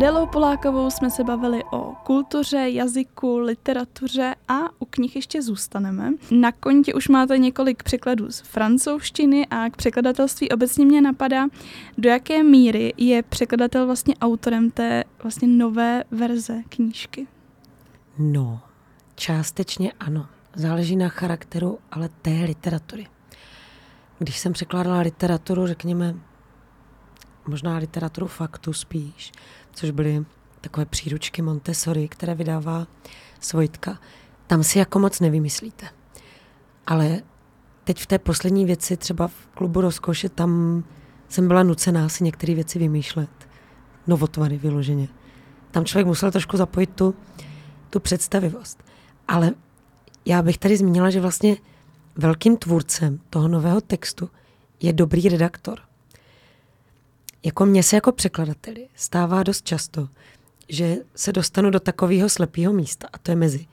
Adelou 0.03 0.25
Polákovou 0.27 0.89
jsme 0.89 1.09
se 1.09 1.23
bavili 1.23 1.63
o 1.71 1.93
kultuře, 2.03 2.69
jazyku, 2.69 3.37
literatuře 3.37 4.35
a 4.47 4.59
u 4.79 4.85
knih 4.85 5.15
ještě 5.15 5.41
zůstaneme. 5.41 6.11
Na 6.31 6.51
konti 6.51 6.93
už 6.93 7.07
máte 7.07 7.37
několik 7.37 7.83
překladů 7.83 8.31
z 8.31 8.39
francouzštiny 8.39 9.47
a 9.47 9.69
k 9.69 9.77
překladatelství 9.77 10.49
obecně 10.49 10.85
mě 10.85 11.01
napadá, 11.01 11.45
do 11.97 12.09
jaké 12.09 12.43
míry 12.43 12.93
je 12.97 13.23
překladatel 13.23 13.85
vlastně 13.85 14.15
autorem 14.21 14.71
té 14.71 15.03
vlastně 15.23 15.47
nové 15.47 16.03
verze 16.11 16.61
knížky. 16.69 17.27
No, 18.17 18.59
částečně 19.15 19.91
ano. 19.99 20.27
Záleží 20.55 20.95
na 20.95 21.09
charakteru, 21.09 21.79
ale 21.91 22.09
té 22.21 22.43
literatury. 22.45 23.07
Když 24.19 24.37
jsem 24.37 24.53
překládala 24.53 24.99
literaturu, 24.99 25.67
řekněme, 25.67 26.15
možná 27.47 27.77
literaturu 27.77 28.27
faktu 28.27 28.73
spíš, 28.73 29.31
což 29.73 29.91
byly 29.91 30.25
takové 30.61 30.85
příručky 30.85 31.41
Montessori, 31.41 32.07
které 32.07 32.35
vydává 32.35 32.87
Svojtka. 33.39 33.99
Tam 34.47 34.63
si 34.63 34.79
jako 34.79 34.99
moc 34.99 35.19
nevymyslíte. 35.19 35.87
Ale 36.87 37.21
teď 37.83 37.99
v 37.99 38.05
té 38.05 38.19
poslední 38.19 38.65
věci, 38.65 38.97
třeba 38.97 39.27
v 39.27 39.47
klubu 39.53 39.81
rozkoše, 39.81 40.29
tam 40.29 40.83
jsem 41.29 41.47
byla 41.47 41.63
nucená 41.63 42.09
si 42.09 42.23
některé 42.23 42.55
věci 42.55 42.79
vymýšlet. 42.79 43.29
Novotvary 44.07 44.57
vyloženě. 44.57 45.07
Tam 45.71 45.85
člověk 45.85 46.07
musel 46.07 46.31
trošku 46.31 46.57
zapojit 46.57 46.89
tu, 46.95 47.15
tu 47.89 47.99
představivost. 47.99 48.83
Ale 49.27 49.51
já 50.25 50.41
bych 50.41 50.57
tady 50.57 50.77
zmínila, 50.77 51.09
že 51.09 51.21
vlastně 51.21 51.57
velkým 52.15 52.57
tvůrcem 52.57 53.19
toho 53.29 53.47
nového 53.47 53.81
textu 53.81 54.29
je 54.81 54.93
dobrý 54.93 55.29
redaktor– 55.29 55.79
jako 57.43 57.65
mně 57.65 57.83
se 57.83 57.95
jako 57.95 58.11
překladateli 58.11 58.87
stává 58.95 59.43
dost 59.43 59.65
často, 59.65 60.09
že 60.69 60.97
se 61.15 61.31
dostanu 61.31 61.69
do 61.69 61.79
takového 61.79 62.29
slepého 62.29 62.73
místa 62.73 63.07
a 63.13 63.17
to 63.17 63.31
je 63.31 63.35
mezi 63.35 63.65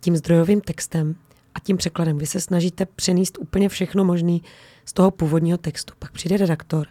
tím 0.00 0.16
zdrojovým 0.16 0.60
textem 0.60 1.14
a 1.54 1.60
tím 1.60 1.76
překladem. 1.76 2.18
Vy 2.18 2.26
se 2.26 2.40
snažíte 2.40 2.86
přenést 2.86 3.38
úplně 3.38 3.68
všechno 3.68 4.04
možné 4.04 4.38
z 4.84 4.92
toho 4.92 5.10
původního 5.10 5.58
textu. 5.58 5.94
Pak 5.98 6.12
přijde 6.12 6.36
redaktor, 6.36 6.86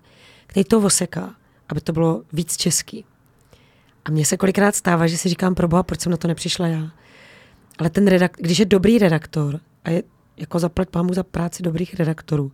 který 0.48 0.64
to 0.64 0.82
oseká, 0.82 1.36
aby 1.70 1.82
to 1.82 1.94
bylo 1.94 2.24
víc 2.34 2.58
český. 2.58 3.06
A 4.06 4.12
mně 4.12 4.26
se 4.26 4.38
kolikrát 4.38 4.76
stává, 4.76 5.08
že 5.08 5.18
si 5.18 5.30
říkám, 5.30 5.56
proboha, 5.56 5.84
proč 5.84 6.02
jsem 6.02 6.12
na 6.12 6.18
to 6.18 6.28
nepřišla 6.28 6.68
já. 6.68 6.92
Ale 7.80 7.90
ten 7.90 8.08
redakt, 8.08 8.42
když 8.42 8.60
je 8.60 8.66
dobrý 8.66 9.00
redaktor 9.00 9.60
a 9.84 9.90
je 9.90 10.04
jako 10.38 10.60
zaplať 10.60 10.90
pámu 10.90 11.14
za 11.14 11.24
práci 11.24 11.64
dobrých 11.64 11.94
redaktorů, 11.94 12.52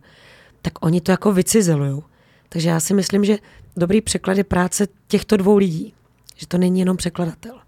tak 0.62 0.84
oni 0.84 1.00
to 1.00 1.10
jako 1.10 1.32
vycizelujou. 1.32 2.02
Takže 2.48 2.68
já 2.68 2.80
si 2.80 2.94
myslím, 2.94 3.24
že 3.24 3.38
dobrý 3.76 4.00
překlad 4.00 4.36
je 4.36 4.44
práce 4.44 4.86
těchto 5.08 5.36
dvou 5.36 5.56
lidí. 5.56 5.94
Že 6.36 6.46
to 6.46 6.58
není 6.58 6.80
jenom 6.80 6.96
překladatel. 6.96 7.60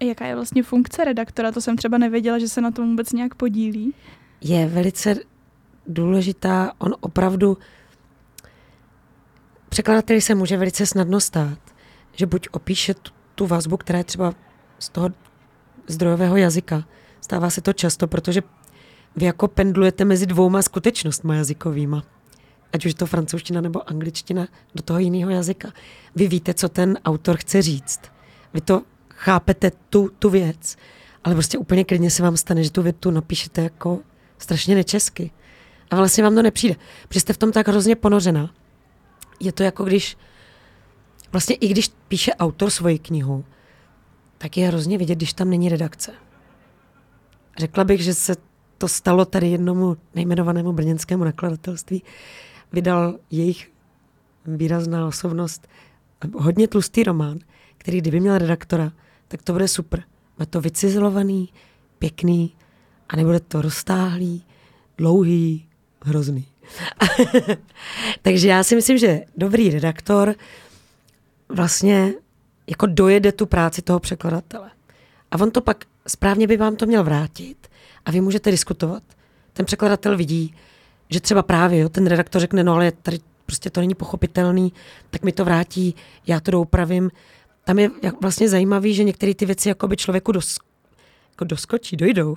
Jaká 0.00 0.26
je 0.26 0.34
vlastně 0.34 0.62
funkce 0.62 1.04
redaktora? 1.04 1.52
To 1.52 1.60
jsem 1.60 1.76
třeba 1.76 1.98
nevěděla, 1.98 2.38
že 2.38 2.48
se 2.48 2.60
na 2.60 2.70
tom 2.70 2.90
vůbec 2.90 3.12
nějak 3.12 3.34
podílí. 3.34 3.94
Je 4.40 4.66
velice 4.66 5.14
důležitá. 5.86 6.72
On 6.78 6.94
opravdu 7.00 7.58
překladateli 9.68 10.20
se 10.20 10.34
může 10.34 10.56
velice 10.56 10.86
snadno 10.86 11.20
stát, 11.20 11.58
že 12.12 12.26
buď 12.26 12.48
opíše 12.52 12.94
tu, 12.94 13.12
tu 13.34 13.46
vazbu, 13.46 13.76
která 13.76 13.98
je 13.98 14.04
třeba 14.04 14.34
z 14.78 14.88
toho 14.88 15.10
zdrojového 15.86 16.36
jazyka. 16.36 16.84
Stává 17.20 17.50
se 17.50 17.60
to 17.60 17.72
často, 17.72 18.06
protože 18.06 18.42
vy 19.16 19.26
jako 19.26 19.48
pendlujete 19.48 20.04
mezi 20.04 20.26
dvouma 20.26 20.62
skutečnostmi 20.62 21.36
jazykovýma 21.36 22.04
ať 22.72 22.86
už 22.86 22.94
to 22.94 23.06
francouzština 23.06 23.60
nebo 23.60 23.90
angličtina, 23.90 24.48
do 24.74 24.82
toho 24.82 24.98
jiného 24.98 25.30
jazyka. 25.30 25.72
Vy 26.16 26.28
víte, 26.28 26.54
co 26.54 26.68
ten 26.68 26.98
autor 27.04 27.36
chce 27.36 27.62
říct. 27.62 28.00
Vy 28.54 28.60
to 28.60 28.82
chápete, 29.08 29.72
tu, 29.90 30.10
tu 30.18 30.30
věc, 30.30 30.76
ale 31.24 31.34
prostě 31.34 31.58
úplně 31.58 31.84
klidně 31.84 32.10
se 32.10 32.22
vám 32.22 32.36
stane, 32.36 32.64
že 32.64 32.70
tu 32.70 32.82
větu 32.82 33.10
napíšete 33.10 33.62
jako 33.62 33.98
strašně 34.38 34.74
nečesky. 34.74 35.30
A 35.90 35.96
vlastně 35.96 36.24
vám 36.24 36.34
to 36.34 36.42
nepřijde, 36.42 36.76
protože 37.08 37.20
jste 37.20 37.32
v 37.32 37.38
tom 37.38 37.52
tak 37.52 37.68
hrozně 37.68 37.96
ponořená. 37.96 38.54
Je 39.40 39.52
to 39.52 39.62
jako 39.62 39.84
když, 39.84 40.16
vlastně 41.32 41.56
i 41.56 41.68
když 41.68 41.90
píše 42.08 42.34
autor 42.34 42.70
svoji 42.70 42.98
knihu, 42.98 43.44
tak 44.38 44.56
je 44.56 44.68
hrozně 44.68 44.98
vidět, 44.98 45.14
když 45.14 45.32
tam 45.32 45.50
není 45.50 45.68
redakce. 45.68 46.12
Řekla 47.58 47.84
bych, 47.84 48.00
že 48.00 48.14
se 48.14 48.36
to 48.78 48.88
stalo 48.88 49.24
tady 49.24 49.48
jednomu 49.48 49.96
nejmenovanému 50.14 50.72
brněnskému 50.72 51.24
nakladatelství, 51.24 52.02
vydal 52.72 53.18
jejich 53.30 53.70
výrazná 54.46 55.06
osobnost 55.06 55.68
hodně 56.34 56.68
tlustý 56.68 57.02
román, 57.02 57.38
který 57.78 57.98
kdyby 58.00 58.20
měl 58.20 58.38
redaktora, 58.38 58.92
tak 59.28 59.42
to 59.42 59.52
bude 59.52 59.68
super. 59.68 60.02
Bude 60.36 60.46
to 60.46 60.60
vycizelovaný, 60.60 61.48
pěkný 61.98 62.52
a 63.08 63.16
nebude 63.16 63.40
to 63.40 63.62
roztáhlý, 63.62 64.44
dlouhý, 64.98 65.68
hrozný. 66.04 66.46
Takže 68.22 68.48
já 68.48 68.64
si 68.64 68.74
myslím, 68.74 68.98
že 68.98 69.20
dobrý 69.36 69.70
redaktor 69.70 70.34
vlastně 71.48 72.12
jako 72.66 72.86
dojede 72.86 73.32
tu 73.32 73.46
práci 73.46 73.82
toho 73.82 74.00
překladatele. 74.00 74.70
A 75.30 75.40
on 75.40 75.50
to 75.50 75.60
pak 75.60 75.84
správně 76.08 76.46
by 76.46 76.56
vám 76.56 76.76
to 76.76 76.86
měl 76.86 77.04
vrátit 77.04 77.68
a 78.04 78.10
vy 78.10 78.20
můžete 78.20 78.50
diskutovat. 78.50 79.02
Ten 79.52 79.66
překladatel 79.66 80.16
vidí, 80.16 80.54
že 81.10 81.20
třeba 81.20 81.42
právě 81.42 81.78
jo, 81.78 81.88
ten 81.88 82.06
redaktor 82.06 82.40
řekne, 82.40 82.64
no 82.64 82.74
ale 82.74 82.92
tady 82.92 83.18
prostě 83.46 83.70
to 83.70 83.80
není 83.80 83.94
pochopitelný, 83.94 84.72
tak 85.10 85.22
mi 85.22 85.32
to 85.32 85.44
vrátí, 85.44 85.94
já 86.26 86.40
to 86.40 86.50
doupravím. 86.50 87.10
Tam 87.64 87.78
je 87.78 87.90
vlastně 88.20 88.48
zajímavý, 88.48 88.94
že 88.94 89.04
některé 89.04 89.34
ty 89.34 89.46
věci 89.46 89.68
jako 89.68 89.88
by 89.88 89.96
člověku 89.96 90.32
dos, 90.32 90.58
jako 91.30 91.44
doskočí, 91.44 91.96
dojdou. 91.96 92.36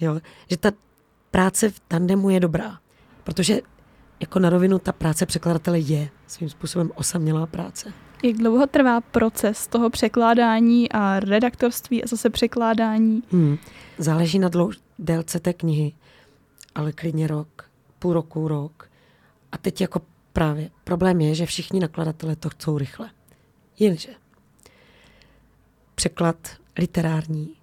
Jo? 0.00 0.20
Že 0.50 0.56
ta 0.56 0.70
práce 1.30 1.70
v 1.70 1.80
tandemu 1.88 2.30
je 2.30 2.40
dobrá, 2.40 2.78
protože 3.24 3.60
jako 4.20 4.38
na 4.38 4.50
rovinu 4.50 4.78
ta 4.78 4.92
práce 4.92 5.26
překladatele 5.26 5.78
je 5.78 6.08
svým 6.26 6.50
způsobem 6.50 6.90
osamělá 6.94 7.46
práce. 7.46 7.92
Jak 8.22 8.36
dlouho 8.36 8.66
trvá 8.66 9.00
proces 9.00 9.66
toho 9.66 9.90
překládání 9.90 10.92
a 10.92 11.20
redaktorství 11.20 12.04
a 12.04 12.06
zase 12.06 12.30
překládání? 12.30 13.22
Hmm. 13.32 13.58
Záleží 13.98 14.38
na 14.38 14.48
dlou- 14.48 14.72
délce 14.98 15.40
té 15.40 15.52
knihy, 15.52 15.92
ale 16.74 16.92
klidně 16.92 17.26
rok 17.26 17.66
půl 17.98 18.12
roku, 18.12 18.48
rok. 18.48 18.90
A 19.52 19.58
teď 19.58 19.80
jako 19.80 20.00
právě 20.32 20.70
problém 20.84 21.20
je, 21.20 21.34
že 21.34 21.46
všichni 21.46 21.80
nakladatelé 21.80 22.36
to 22.36 22.50
chcou 22.50 22.78
rychle. 22.78 23.10
Jenže 23.78 24.10
překlad 25.94 26.48
literární 26.78 27.54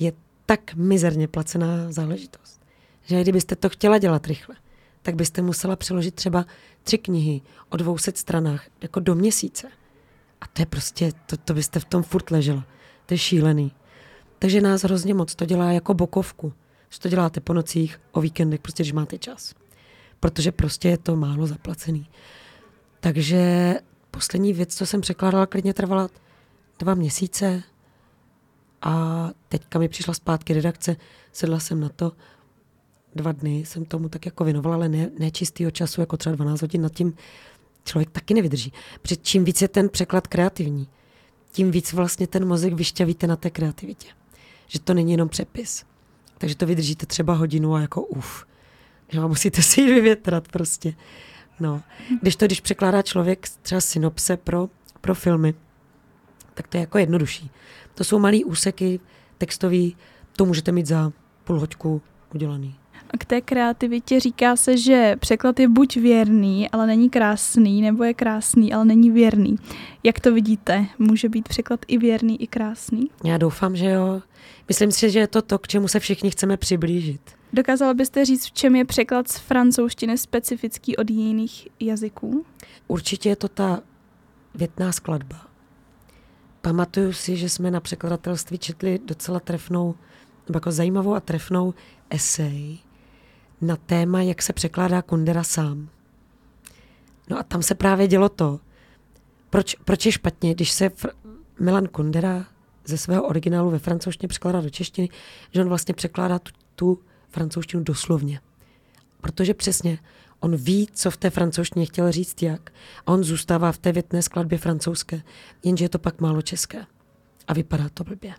je 0.00 0.12
tak 0.46 0.74
mizerně 0.74 1.28
placená 1.28 1.92
záležitost, 1.92 2.60
že 3.04 3.20
kdybyste 3.22 3.56
to 3.56 3.68
chtěla 3.68 3.98
dělat 3.98 4.26
rychle, 4.26 4.56
tak 5.02 5.14
byste 5.14 5.42
musela 5.42 5.76
přeložit 5.76 6.14
třeba 6.14 6.46
tři 6.82 6.98
knihy 6.98 7.40
o 7.68 7.76
200 7.76 8.12
stranách 8.14 8.66
jako 8.82 9.00
do 9.00 9.14
měsíce. 9.14 9.68
A 10.40 10.46
to 10.46 10.62
je 10.62 10.66
prostě, 10.66 11.12
to, 11.26 11.36
to 11.36 11.54
byste 11.54 11.80
v 11.80 11.84
tom 11.84 12.02
furt 12.02 12.30
ležela. 12.30 12.64
To 13.06 13.14
je 13.14 13.18
šílený. 13.18 13.72
Takže 14.38 14.60
nás 14.60 14.82
hrozně 14.82 15.14
moc 15.14 15.34
to 15.34 15.44
dělá 15.44 15.72
jako 15.72 15.94
bokovku. 15.94 16.52
že 16.90 17.00
to 17.00 17.08
děláte 17.08 17.40
po 17.40 17.52
nocích, 17.52 18.00
o 18.12 18.20
víkendech, 18.20 18.60
prostě 18.60 18.82
když 18.82 18.92
máte 18.92 19.18
čas. 19.18 19.54
Protože 20.20 20.52
prostě 20.52 20.88
je 20.88 20.98
to 20.98 21.16
málo 21.16 21.46
zaplacený. 21.46 22.08
Takže 23.00 23.74
poslední 24.10 24.52
věc, 24.52 24.76
co 24.76 24.86
jsem 24.86 25.00
překládala, 25.00 25.46
klidně 25.46 25.74
trvala 25.74 26.08
dva 26.78 26.94
měsíce 26.94 27.62
a 28.82 29.28
teďka 29.48 29.78
mi 29.78 29.88
přišla 29.88 30.14
zpátky 30.14 30.52
redakce, 30.52 30.96
sedla 31.32 31.60
jsem 31.60 31.80
na 31.80 31.88
to, 31.88 32.12
dva 33.14 33.32
dny 33.32 33.58
jsem 33.58 33.84
tomu 33.84 34.08
tak 34.08 34.26
jako 34.26 34.44
věnovala, 34.44 34.76
ale 34.76 34.88
ne, 34.88 35.10
ne 35.18 35.30
čistýho 35.30 35.70
času, 35.70 36.00
jako 36.00 36.16
třeba 36.16 36.36
12 36.36 36.60
hodin 36.60 36.82
nad 36.82 36.92
tím 36.92 37.14
člověk 37.84 38.10
taky 38.10 38.34
nevydrží. 38.34 38.72
Protože 39.02 39.16
čím 39.16 39.44
víc 39.44 39.62
je 39.62 39.68
ten 39.68 39.88
překlad 39.88 40.26
kreativní, 40.26 40.88
tím 41.50 41.70
víc 41.70 41.92
vlastně 41.92 42.26
ten 42.26 42.48
mozek 42.48 42.72
vyšťavíte 42.72 43.26
na 43.26 43.36
té 43.36 43.50
kreativitě. 43.50 44.08
Že 44.66 44.80
to 44.80 44.94
není 44.94 45.12
jenom 45.12 45.28
přepis. 45.28 45.84
Takže 46.38 46.56
to 46.56 46.66
vydržíte 46.66 47.06
třeba 47.06 47.34
hodinu 47.34 47.74
a 47.74 47.80
jako 47.80 48.02
uf. 48.02 48.46
Jo, 49.12 49.28
musíte 49.28 49.62
si 49.62 49.80
ji 49.80 49.94
vyvětrat 49.94 50.48
prostě. 50.48 50.94
No. 51.60 51.82
Když 52.22 52.36
to, 52.36 52.46
když 52.46 52.60
překládá 52.60 53.02
člověk 53.02 53.48
třeba 53.62 53.80
synopse 53.80 54.36
pro, 54.36 54.68
pro 55.00 55.14
filmy, 55.14 55.54
tak 56.54 56.68
to 56.68 56.76
je 56.76 56.80
jako 56.80 56.98
jednodušší. 56.98 57.50
To 57.94 58.04
jsou 58.04 58.18
malý 58.18 58.44
úseky 58.44 59.00
textový, 59.38 59.96
to 60.36 60.44
můžete 60.44 60.72
mít 60.72 60.86
za 60.86 61.12
půl 61.44 61.60
hoďku 61.60 62.02
udělaný. 62.34 62.74
K 63.18 63.24
té 63.24 63.40
kreativitě 63.40 64.20
říká 64.20 64.56
se, 64.56 64.76
že 64.76 65.16
překlad 65.20 65.60
je 65.60 65.68
buď 65.68 65.96
věrný, 65.96 66.70
ale 66.70 66.86
není 66.86 67.10
krásný, 67.10 67.82
nebo 67.82 68.04
je 68.04 68.14
krásný, 68.14 68.72
ale 68.72 68.84
není 68.84 69.10
věrný. 69.10 69.56
Jak 70.02 70.20
to 70.20 70.32
vidíte? 70.32 70.86
Může 70.98 71.28
být 71.28 71.48
překlad 71.48 71.80
i 71.88 71.98
věrný, 71.98 72.42
i 72.42 72.46
krásný? 72.46 73.10
Já 73.24 73.38
doufám, 73.38 73.76
že 73.76 73.86
jo. 73.86 74.22
Myslím 74.68 74.92
si, 74.92 75.10
že 75.10 75.18
je 75.18 75.26
to 75.26 75.42
to, 75.42 75.58
k 75.58 75.68
čemu 75.68 75.88
se 75.88 76.00
všichni 76.00 76.30
chceme 76.30 76.56
přiblížit. 76.56 77.35
Dokázala 77.52 77.94
byste 77.94 78.24
říct, 78.24 78.46
v 78.46 78.52
čem 78.52 78.76
je 78.76 78.84
překlad 78.84 79.28
z 79.28 79.38
francouzštiny 79.38 80.18
specifický 80.18 80.96
od 80.96 81.10
jiných 81.10 81.68
jazyků? 81.80 82.46
Určitě 82.88 83.28
je 83.28 83.36
to 83.36 83.48
ta 83.48 83.80
větná 84.54 84.92
skladba. 84.92 85.46
Pamatuju 86.60 87.12
si, 87.12 87.36
že 87.36 87.48
jsme 87.48 87.70
na 87.70 87.80
překladatelství 87.80 88.58
četli 88.58 88.98
docela 89.04 89.40
trefnou, 89.40 89.94
nebo 90.48 90.56
jako 90.56 90.72
zajímavou 90.72 91.14
a 91.14 91.20
trefnou 91.20 91.74
esej 92.10 92.78
na 93.60 93.76
téma, 93.76 94.22
jak 94.22 94.42
se 94.42 94.52
překládá 94.52 95.02
Kundera 95.02 95.44
sám. 95.44 95.88
No 97.30 97.38
a 97.38 97.42
tam 97.42 97.62
se 97.62 97.74
právě 97.74 98.08
dělo 98.08 98.28
to, 98.28 98.60
proč, 99.50 99.76
proč 99.84 100.06
je 100.06 100.12
špatně, 100.12 100.54
když 100.54 100.72
se 100.72 100.88
fr- 100.88 101.12
Milan 101.60 101.86
Kundera 101.86 102.46
ze 102.84 102.98
svého 102.98 103.22
originálu 103.22 103.70
ve 103.70 103.78
francouzštině 103.78 104.28
překládá 104.28 104.60
do 104.60 104.70
češtiny, 104.70 105.08
že 105.50 105.60
on 105.60 105.68
vlastně 105.68 105.94
překládá 105.94 106.38
tu, 106.38 106.52
tu 106.74 106.98
francouzštinu 107.36 107.82
doslovně. 107.82 108.40
Protože 109.20 109.54
přesně 109.54 109.98
on 110.40 110.56
ví, 110.56 110.88
co 110.92 111.10
v 111.10 111.16
té 111.16 111.30
francouzštině 111.30 111.86
chtěl 111.86 112.12
říct 112.12 112.42
jak 112.42 112.72
a 113.06 113.12
on 113.12 113.24
zůstává 113.24 113.72
v 113.72 113.78
té 113.78 113.92
větné 113.92 114.22
skladbě 114.22 114.58
francouzské, 114.58 115.22
jenže 115.64 115.84
je 115.84 115.88
to 115.88 115.98
pak 115.98 116.20
málo 116.20 116.42
české. 116.42 116.86
A 117.48 117.52
vypadá 117.52 117.88
to 117.88 118.04
blbě. 118.04 118.34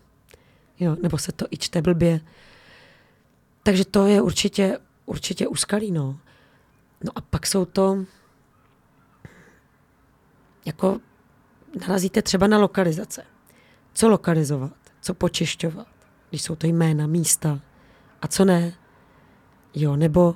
Jo, 0.79 0.97
nebo 1.03 1.17
se 1.17 1.31
to 1.31 1.45
i 1.51 1.57
čte 1.57 1.81
blbě. 1.81 2.21
Takže 3.63 3.85
to 3.85 4.07
je 4.07 4.21
určitě, 4.21 4.79
určitě 5.05 5.47
úskalí, 5.47 5.91
no. 5.91 6.19
No 7.03 7.11
a 7.15 7.21
pak 7.21 7.47
jsou 7.47 7.65
to, 7.65 8.05
jako 10.65 10.99
narazíte 11.87 12.21
třeba 12.21 12.47
na 12.47 12.57
lokalizace. 12.57 13.23
Co 13.93 14.09
lokalizovat, 14.09 14.73
co 15.01 15.13
počešťovat, 15.13 15.87
když 16.29 16.41
jsou 16.41 16.55
to 16.55 16.67
jména, 16.67 17.07
místa 17.07 17.59
a 18.21 18.27
co 18.27 18.45
ne. 18.45 18.86
Jo, 19.79 19.95
nebo 19.95 20.35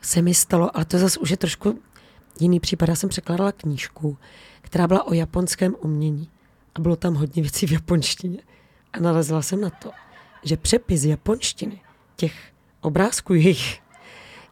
se 0.00 0.22
mi 0.22 0.34
stalo, 0.34 0.76
ale 0.76 0.84
to 0.84 0.98
zase 0.98 1.20
už 1.20 1.30
je 1.30 1.36
trošku 1.36 1.82
jiný 2.40 2.60
případ. 2.60 2.88
Já 2.88 2.94
jsem 2.94 3.08
překládala 3.08 3.52
knížku, 3.52 4.18
která 4.60 4.88
byla 4.88 5.06
o 5.06 5.14
japonském 5.14 5.76
umění 5.80 6.28
a 6.74 6.80
bylo 6.80 6.96
tam 6.96 7.14
hodně 7.14 7.42
věcí 7.42 7.66
v 7.66 7.72
japonštině. 7.72 8.38
A 8.92 9.00
narazila 9.00 9.42
jsem 9.42 9.60
na 9.60 9.70
to, 9.70 9.90
že 10.42 10.56
přepis 10.56 11.04
japonštiny 11.04 11.80
těch 12.16 12.34
obrázků 12.80 13.34
jejich 13.34 13.82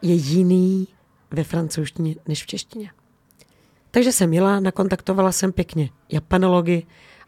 je 0.02 0.14
jiný 0.14 0.88
ve 1.30 1.44
francouzštině 1.44 2.14
než 2.28 2.42
v 2.42 2.46
češtině. 2.46 2.90
Takže 3.90 4.12
jsem 4.12 4.32
jela, 4.32 4.60
nakontaktovala 4.60 5.32
jsem 5.32 5.52
pěkně 5.52 5.90
japanology 6.08 6.82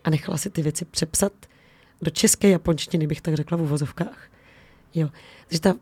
a 0.04 0.10
nechala 0.10 0.38
si 0.38 0.50
ty 0.50 0.62
věci 0.62 0.84
přepsat 0.84 1.32
do 2.02 2.10
české 2.10 2.48
japonštiny, 2.48 3.06
bych 3.06 3.20
tak 3.20 3.34
řekla 3.34 3.58
v 3.58 3.62
uvozovkách. 3.62 4.28
Jo. 4.94 5.08
Takže 5.46 5.60
ta, 5.60 5.74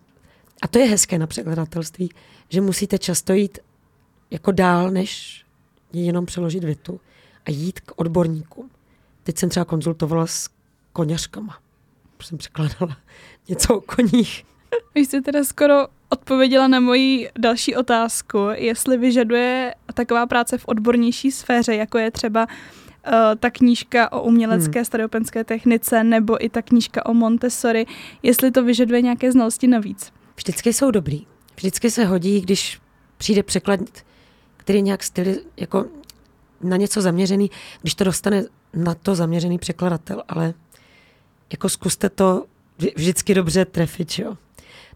a 0.63 0.69
to 0.69 0.79
je 0.79 0.85
hezké 0.85 1.19
na 1.19 1.27
překladatelství, 1.27 2.11
že 2.49 2.61
musíte 2.61 2.99
často 2.99 3.33
jít 3.33 3.59
jako 4.31 4.53
dál, 4.53 4.91
než 4.91 5.45
jenom 5.93 6.27
přeložit 6.27 6.65
větu 6.65 7.01
a 7.47 7.51
jít 7.51 7.81
k 7.81 7.93
odborníkům. 7.97 8.71
Teď 9.23 9.39
jsem 9.39 9.49
třeba 9.49 9.65
konzultovala 9.65 10.27
s 10.27 10.49
koněřkama. 10.93 11.59
Jsem 12.23 12.39
překládala 12.39 12.97
něco 13.49 13.77
o 13.77 13.81
koních. 13.81 14.45
Vy 14.95 15.01
jste 15.01 15.21
teda 15.21 15.45
skoro 15.45 15.87
odpověděla 16.09 16.69
na 16.69 16.81
moji 16.81 17.31
další 17.39 17.77
otázku, 17.77 18.39
jestli 18.55 18.97
vyžaduje 18.97 19.75
taková 19.95 20.27
práce 20.27 20.59
v 20.59 20.69
odbornější 20.69 21.31
sféře, 21.31 21.75
jako 21.75 21.99
je 21.99 22.11
třeba 22.11 22.47
uh, 22.47 23.13
ta 23.41 23.51
knížka 23.51 24.13
o 24.13 24.23
umělecké 24.23 24.79
hmm. 24.79 24.85
staropenské 24.85 25.45
technice 25.45 26.05
nebo 26.05 26.45
i 26.45 26.49
ta 26.49 26.63
knížka 26.63 27.07
o 27.07 27.15
Montessori, 27.15 27.87
jestli 28.23 28.51
to 28.51 28.65
vyžaduje 28.65 29.03
nějaké 29.03 29.33
znalosti 29.33 29.67
navíc. 29.67 30.13
Vždycky 30.37 30.73
jsou 30.73 30.91
dobrý. 30.91 31.27
Vždycky 31.57 31.91
se 31.91 32.05
hodí, 32.05 32.41
když 32.41 32.81
přijde 33.19 33.43
překlad, 33.43 33.81
který 34.57 34.83
nějak 34.83 35.03
styl, 35.03 35.27
jako 35.57 35.87
na 36.61 36.77
něco 36.77 37.03
zaměřený, 37.03 37.51
když 37.81 37.95
to 37.95 38.05
dostane 38.05 38.45
na 38.75 38.95
to 38.95 39.15
zaměřený 39.15 39.59
překladatel, 39.59 40.23
ale 40.29 40.55
jako 41.53 41.69
zkuste 41.69 42.09
to 42.09 42.47
vždycky 42.97 43.35
dobře 43.35 43.65
trefit, 43.65 44.19
jo. 44.19 44.37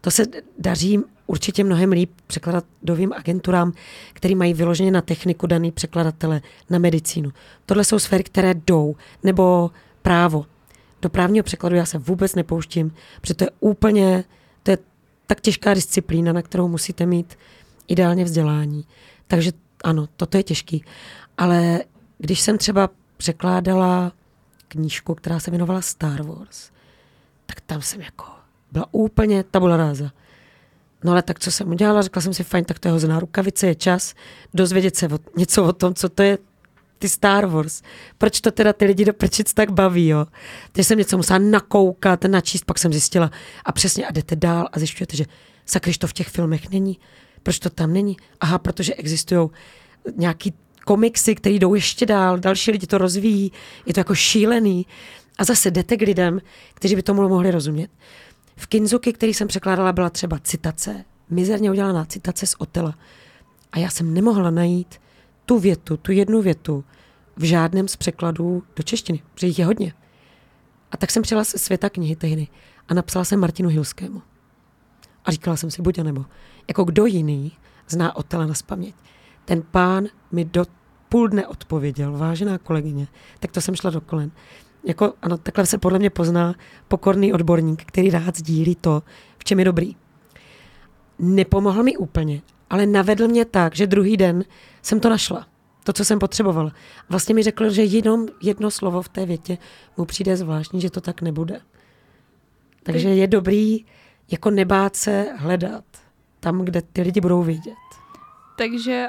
To 0.00 0.10
se 0.10 0.24
daří 0.58 0.98
určitě 1.26 1.64
mnohem 1.64 1.92
líp 1.92 2.10
překladovým 2.26 3.12
agenturám, 3.12 3.72
který 4.12 4.34
mají 4.34 4.54
vyloženě 4.54 4.90
na 4.90 5.00
techniku 5.00 5.46
daný 5.46 5.72
překladatele, 5.72 6.42
na 6.70 6.78
medicínu. 6.78 7.32
Tohle 7.66 7.84
jsou 7.84 7.98
sféry, 7.98 8.24
které 8.24 8.54
jdou, 8.54 8.96
nebo 9.22 9.70
právo. 10.02 10.46
Do 11.02 11.08
právního 11.08 11.42
překladu 11.42 11.76
já 11.76 11.86
se 11.86 11.98
vůbec 11.98 12.34
nepouštím, 12.34 12.94
protože 13.20 13.34
to 13.34 13.44
je 13.44 13.50
úplně, 13.60 14.24
tak 15.28 15.40
těžká 15.40 15.74
disciplína, 15.74 16.32
na 16.32 16.42
kterou 16.42 16.68
musíte 16.68 17.06
mít 17.06 17.38
ideálně 17.88 18.24
vzdělání. 18.24 18.84
Takže 19.26 19.52
ano, 19.84 20.08
toto 20.16 20.36
je 20.36 20.42
těžký. 20.42 20.84
Ale 21.38 21.80
když 22.18 22.40
jsem 22.40 22.58
třeba 22.58 22.90
překládala 23.16 24.12
knížku, 24.68 25.14
která 25.14 25.40
se 25.40 25.50
věnovala 25.50 25.80
Star 25.80 26.22
Wars, 26.22 26.70
tak 27.46 27.60
tam 27.60 27.82
jsem 27.82 28.00
jako 28.00 28.24
byla 28.72 28.86
úplně 28.92 29.44
tabula 29.44 29.76
ráza. 29.76 30.10
No 31.04 31.12
ale 31.12 31.22
tak 31.22 31.38
co 31.38 31.50
jsem 31.50 31.68
udělala, 31.68 32.02
řekla 32.02 32.22
jsem 32.22 32.34
si, 32.34 32.44
fajn, 32.44 32.64
tak 32.64 32.78
to 32.78 32.88
je 32.88 32.92
hozená 32.92 33.20
rukavice, 33.20 33.66
je 33.66 33.74
čas 33.74 34.14
dozvědět 34.54 34.96
se 34.96 35.08
o, 35.08 35.18
něco 35.36 35.64
o 35.64 35.72
tom, 35.72 35.94
co 35.94 36.08
to 36.08 36.22
je 36.22 36.38
ty 36.98 37.08
Star 37.08 37.46
Wars. 37.46 37.82
Proč 38.18 38.40
to 38.40 38.50
teda 38.50 38.72
ty 38.72 38.84
lidi 38.84 39.04
do 39.04 39.12
prčic 39.12 39.54
tak 39.54 39.70
baví, 39.70 40.08
jo? 40.08 40.26
Takže 40.72 40.84
jsem 40.84 40.98
něco 40.98 41.16
musela 41.16 41.38
nakoukat, 41.38 42.24
načíst, 42.24 42.64
pak 42.64 42.78
jsem 42.78 42.92
zjistila 42.92 43.30
a 43.64 43.72
přesně 43.72 44.06
a 44.06 44.12
jdete 44.12 44.36
dál 44.36 44.68
a 44.72 44.78
zjišťujete, 44.78 45.16
že 45.16 45.24
sakryš 45.66 45.98
to 45.98 46.06
v 46.06 46.12
těch 46.12 46.28
filmech 46.28 46.70
není. 46.70 46.98
Proč 47.42 47.58
to 47.58 47.70
tam 47.70 47.92
není? 47.92 48.16
Aha, 48.40 48.58
protože 48.58 48.94
existují 48.94 49.48
nějaký 50.16 50.54
komiksy, 50.84 51.34
které 51.34 51.54
jdou 51.54 51.74
ještě 51.74 52.06
dál, 52.06 52.38
další 52.38 52.70
lidi 52.70 52.86
to 52.86 52.98
rozvíjí, 52.98 53.52
je 53.86 53.94
to 53.94 54.00
jako 54.00 54.14
šílený. 54.14 54.86
A 55.38 55.44
zase 55.44 55.70
jdete 55.70 55.96
k 55.96 56.00
lidem, 56.00 56.40
kteří 56.74 56.96
by 56.96 57.02
tomu 57.02 57.28
mohli 57.28 57.50
rozumět. 57.50 57.90
V 58.56 58.66
Kinzuki, 58.66 59.12
který 59.12 59.34
jsem 59.34 59.48
překládala, 59.48 59.92
byla 59.92 60.10
třeba 60.10 60.38
citace, 60.38 61.04
mizerně 61.30 61.70
udělaná 61.70 62.04
citace 62.04 62.46
z 62.46 62.54
Otela. 62.58 62.94
A 63.72 63.78
já 63.78 63.90
jsem 63.90 64.14
nemohla 64.14 64.50
najít 64.50 65.00
tu 65.48 65.58
větu, 65.58 65.96
tu 65.96 66.12
jednu 66.12 66.42
větu 66.42 66.84
v 67.36 67.42
žádném 67.42 67.88
z 67.88 67.96
překladů 67.96 68.62
do 68.76 68.82
češtiny, 68.82 69.22
protože 69.34 69.46
jich 69.46 69.58
je 69.58 69.66
hodně. 69.66 69.92
A 70.90 70.96
tak 70.96 71.10
jsem 71.10 71.22
přijela 71.22 71.44
ze 71.44 71.58
světa 71.58 71.90
knihy 71.90 72.16
tehdy 72.16 72.46
a 72.88 72.94
napsala 72.94 73.24
jsem 73.24 73.40
Martinu 73.40 73.68
Hilskému. 73.68 74.22
A 75.24 75.30
říkala 75.30 75.56
jsem 75.56 75.70
si, 75.70 75.82
buď 75.82 75.98
a 75.98 76.02
nebo. 76.02 76.24
Jako 76.68 76.84
kdo 76.84 77.06
jiný 77.06 77.52
zná 77.88 78.16
Otela 78.16 78.46
na 78.46 78.54
spaměť. 78.54 78.94
Ten 79.44 79.62
pán 79.70 80.08
mi 80.32 80.44
do 80.44 80.64
půl 81.08 81.28
dne 81.28 81.46
odpověděl, 81.46 82.12
vážená 82.12 82.58
kolegyně, 82.58 83.08
tak 83.40 83.52
to 83.52 83.60
jsem 83.60 83.74
šla 83.74 83.90
do 83.90 84.00
kolen. 84.00 84.30
Jako, 84.84 85.14
ano, 85.22 85.38
takhle 85.38 85.66
se 85.66 85.78
podle 85.78 85.98
mě 85.98 86.10
pozná 86.10 86.54
pokorný 86.88 87.32
odborník, 87.32 87.84
který 87.84 88.10
rád 88.10 88.36
sdílí 88.36 88.74
to, 88.74 89.02
v 89.38 89.44
čem 89.44 89.58
je 89.58 89.64
dobrý. 89.64 89.96
Nepomohl 91.18 91.82
mi 91.82 91.96
úplně, 91.96 92.42
ale 92.70 92.86
navedl 92.86 93.28
mě 93.28 93.44
tak, 93.44 93.74
že 93.74 93.86
druhý 93.86 94.16
den 94.16 94.44
jsem 94.82 95.00
to 95.00 95.08
našla. 95.08 95.46
To, 95.84 95.92
co 95.92 96.04
jsem 96.04 96.18
potřebovala. 96.18 96.72
Vlastně 97.08 97.34
mi 97.34 97.42
řekl, 97.42 97.70
že 97.70 97.84
jenom 97.84 98.26
jedno 98.42 98.70
slovo 98.70 99.02
v 99.02 99.08
té 99.08 99.26
větě 99.26 99.58
mu 99.96 100.04
přijde 100.04 100.36
zvláštní, 100.36 100.80
že 100.80 100.90
to 100.90 101.00
tak 101.00 101.22
nebude. 101.22 101.60
Takže 102.82 103.08
je 103.08 103.26
dobrý 103.26 103.84
jako 104.30 104.50
nebát 104.50 104.96
se 104.96 105.26
hledat 105.36 105.84
tam, 106.40 106.64
kde 106.64 106.82
ty 106.82 107.02
lidi 107.02 107.20
budou 107.20 107.42
vidět. 107.42 107.74
Takže 108.58 109.06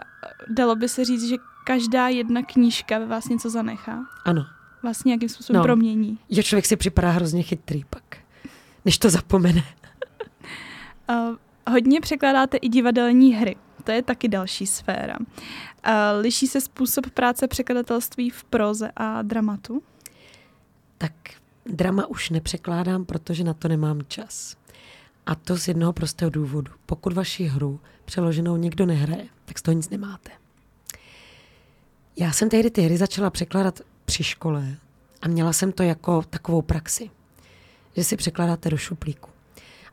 dalo 0.47 0.75
by 0.75 0.89
se 0.89 1.05
říct, 1.05 1.29
že 1.29 1.35
každá 1.65 2.07
jedna 2.07 2.41
knížka 2.43 2.99
ve 2.99 3.05
vás 3.05 3.25
něco 3.25 3.49
zanechá. 3.49 3.99
Ano. 4.25 4.45
Vlastně 4.83 5.09
nějakým 5.09 5.29
způsobem 5.29 5.57
no. 5.57 5.63
promění. 5.63 6.19
Jo, 6.29 6.43
člověk 6.43 6.65
si 6.65 6.75
připadá 6.75 7.11
hrozně 7.11 7.43
chytrý 7.43 7.83
pak, 7.89 8.17
než 8.85 8.97
to 8.97 9.09
zapomene. 9.09 9.63
uh, 11.09 11.35
hodně 11.69 12.01
překládáte 12.01 12.57
i 12.57 12.69
divadelní 12.69 13.33
hry. 13.33 13.55
To 13.83 13.91
je 13.91 14.01
taky 14.01 14.27
další 14.27 14.67
sféra. 14.67 15.17
Liší 16.21 16.47
se 16.47 16.61
způsob 16.61 17.09
práce 17.09 17.47
překladatelství 17.47 18.29
v 18.29 18.43
proze 18.43 18.91
a 18.95 19.21
dramatu? 19.21 19.83
Tak 20.97 21.11
drama 21.65 22.05
už 22.05 22.29
nepřekládám, 22.29 23.05
protože 23.05 23.43
na 23.43 23.53
to 23.53 23.67
nemám 23.67 24.01
čas. 24.07 24.55
A 25.25 25.35
to 25.35 25.57
z 25.57 25.67
jednoho 25.67 25.93
prostého 25.93 26.31
důvodu. 26.31 26.71
Pokud 26.85 27.13
vaši 27.13 27.43
hru 27.43 27.79
přeloženou 28.05 28.57
někdo 28.57 28.85
nehraje, 28.85 29.25
tak 29.45 29.59
z 29.59 29.61
toho 29.61 29.75
nic 29.75 29.89
nemáte. 29.89 30.31
Já 32.17 32.31
jsem 32.31 32.49
tehdy 32.49 32.71
ty 32.71 32.81
hry 32.81 32.97
začala 32.97 33.29
překládat 33.29 33.81
při 34.05 34.23
škole 34.23 34.77
a 35.21 35.27
měla 35.27 35.53
jsem 35.53 35.71
to 35.71 35.83
jako 35.83 36.21
takovou 36.29 36.61
praxi, 36.61 37.09
že 37.95 38.03
si 38.03 38.17
překládáte 38.17 38.69
do 38.69 38.77
šuplíku. 38.77 39.29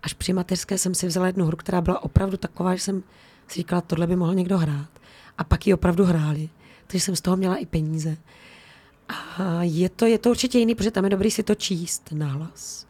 Až 0.07 0.12
při 0.14 0.33
mateřské 0.33 0.79
jsem 0.79 0.95
si 0.95 1.07
vzala 1.07 1.27
jednu 1.27 1.47
hru, 1.47 1.57
která 1.57 1.81
byla 1.81 2.03
opravdu 2.03 2.37
taková, 2.37 2.75
že 2.75 2.81
jsem 2.81 3.03
si 3.49 3.55
říkala, 3.55 3.81
tohle 3.81 4.07
by 4.07 4.16
mohl 4.16 4.35
někdo 4.35 4.59
hrát. 4.59 4.88
A 5.38 5.45
pak 5.45 5.66
ji 5.66 5.75
opravdu 5.75 6.05
hráli. 6.05 6.49
Takže 6.87 7.05
jsem 7.05 7.16
z 7.16 7.21
toho 7.21 7.37
měla 7.37 7.57
i 7.57 7.66
peníze. 7.66 8.16
A 9.09 9.62
je 9.62 9.88
to, 9.88 10.07
je 10.07 10.19
to 10.19 10.31
určitě 10.31 10.59
jiný, 10.59 10.75
protože 10.75 10.90
tam 10.90 11.05
je 11.05 11.11
dobrý 11.11 11.31
si 11.31 11.42
to 11.42 11.55
číst 11.55 12.12
nahlas. 12.12 12.87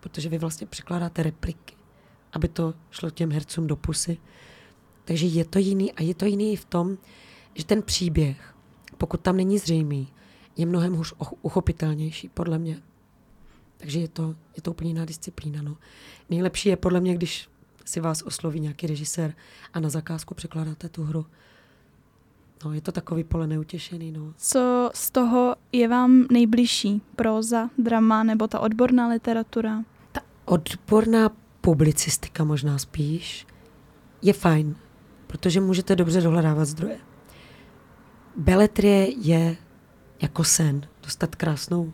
Protože 0.00 0.28
vy 0.28 0.38
vlastně 0.38 0.66
překládáte 0.66 1.22
repliky, 1.22 1.74
aby 2.32 2.48
to 2.48 2.74
šlo 2.90 3.10
těm 3.10 3.32
hercům 3.32 3.66
do 3.66 3.76
pusy. 3.76 4.18
Takže 5.04 5.26
je 5.26 5.44
to 5.44 5.58
jiný 5.58 5.92
a 5.92 6.02
je 6.02 6.14
to 6.14 6.24
jiný 6.24 6.52
i 6.52 6.56
v 6.56 6.64
tom, 6.64 6.98
že 7.54 7.64
ten 7.64 7.82
příběh, 7.82 8.54
pokud 8.98 9.20
tam 9.20 9.36
není 9.36 9.58
zřejmý, 9.58 10.08
je 10.56 10.66
mnohem 10.66 10.94
hůř 10.94 11.14
uchopitelnější, 11.42 12.28
podle 12.28 12.58
mě. 12.58 12.82
Takže 13.76 14.00
je 14.00 14.08
to, 14.08 14.34
je 14.56 14.62
to 14.62 14.70
úplně 14.70 14.90
jiná 14.90 15.04
disciplína. 15.04 15.62
No. 15.62 15.76
Nejlepší 16.30 16.68
je 16.68 16.76
podle 16.76 17.00
mě, 17.00 17.14
když 17.14 17.48
si 17.84 18.00
vás 18.00 18.22
osloví 18.22 18.60
nějaký 18.60 18.86
režisér 18.86 19.34
a 19.72 19.80
na 19.80 19.88
zakázku 19.88 20.34
překládáte 20.34 20.88
tu 20.88 21.04
hru. 21.04 21.26
No, 22.64 22.72
je 22.72 22.80
to 22.80 22.92
takový 22.92 23.24
pole 23.24 23.46
neutěšený. 23.46 24.12
No. 24.12 24.34
Co 24.36 24.90
z 24.94 25.10
toho 25.10 25.56
je 25.72 25.88
vám 25.88 26.26
nejbližší? 26.30 27.02
Próza, 27.16 27.70
drama 27.78 28.22
nebo 28.22 28.46
ta 28.46 28.60
odborná 28.60 29.08
literatura? 29.08 29.84
Ta 30.12 30.20
odborná 30.44 31.30
publicistika 31.60 32.44
možná 32.44 32.78
spíš 32.78 33.46
je 34.22 34.32
fajn, 34.32 34.76
protože 35.26 35.60
můžete 35.60 35.96
dobře 35.96 36.20
dohledávat 36.20 36.64
zdroje. 36.64 36.98
Beletrie 38.36 39.10
je 39.10 39.56
jako 40.22 40.44
sen, 40.44 40.86
dostat 41.02 41.36
krásnou 41.36 41.92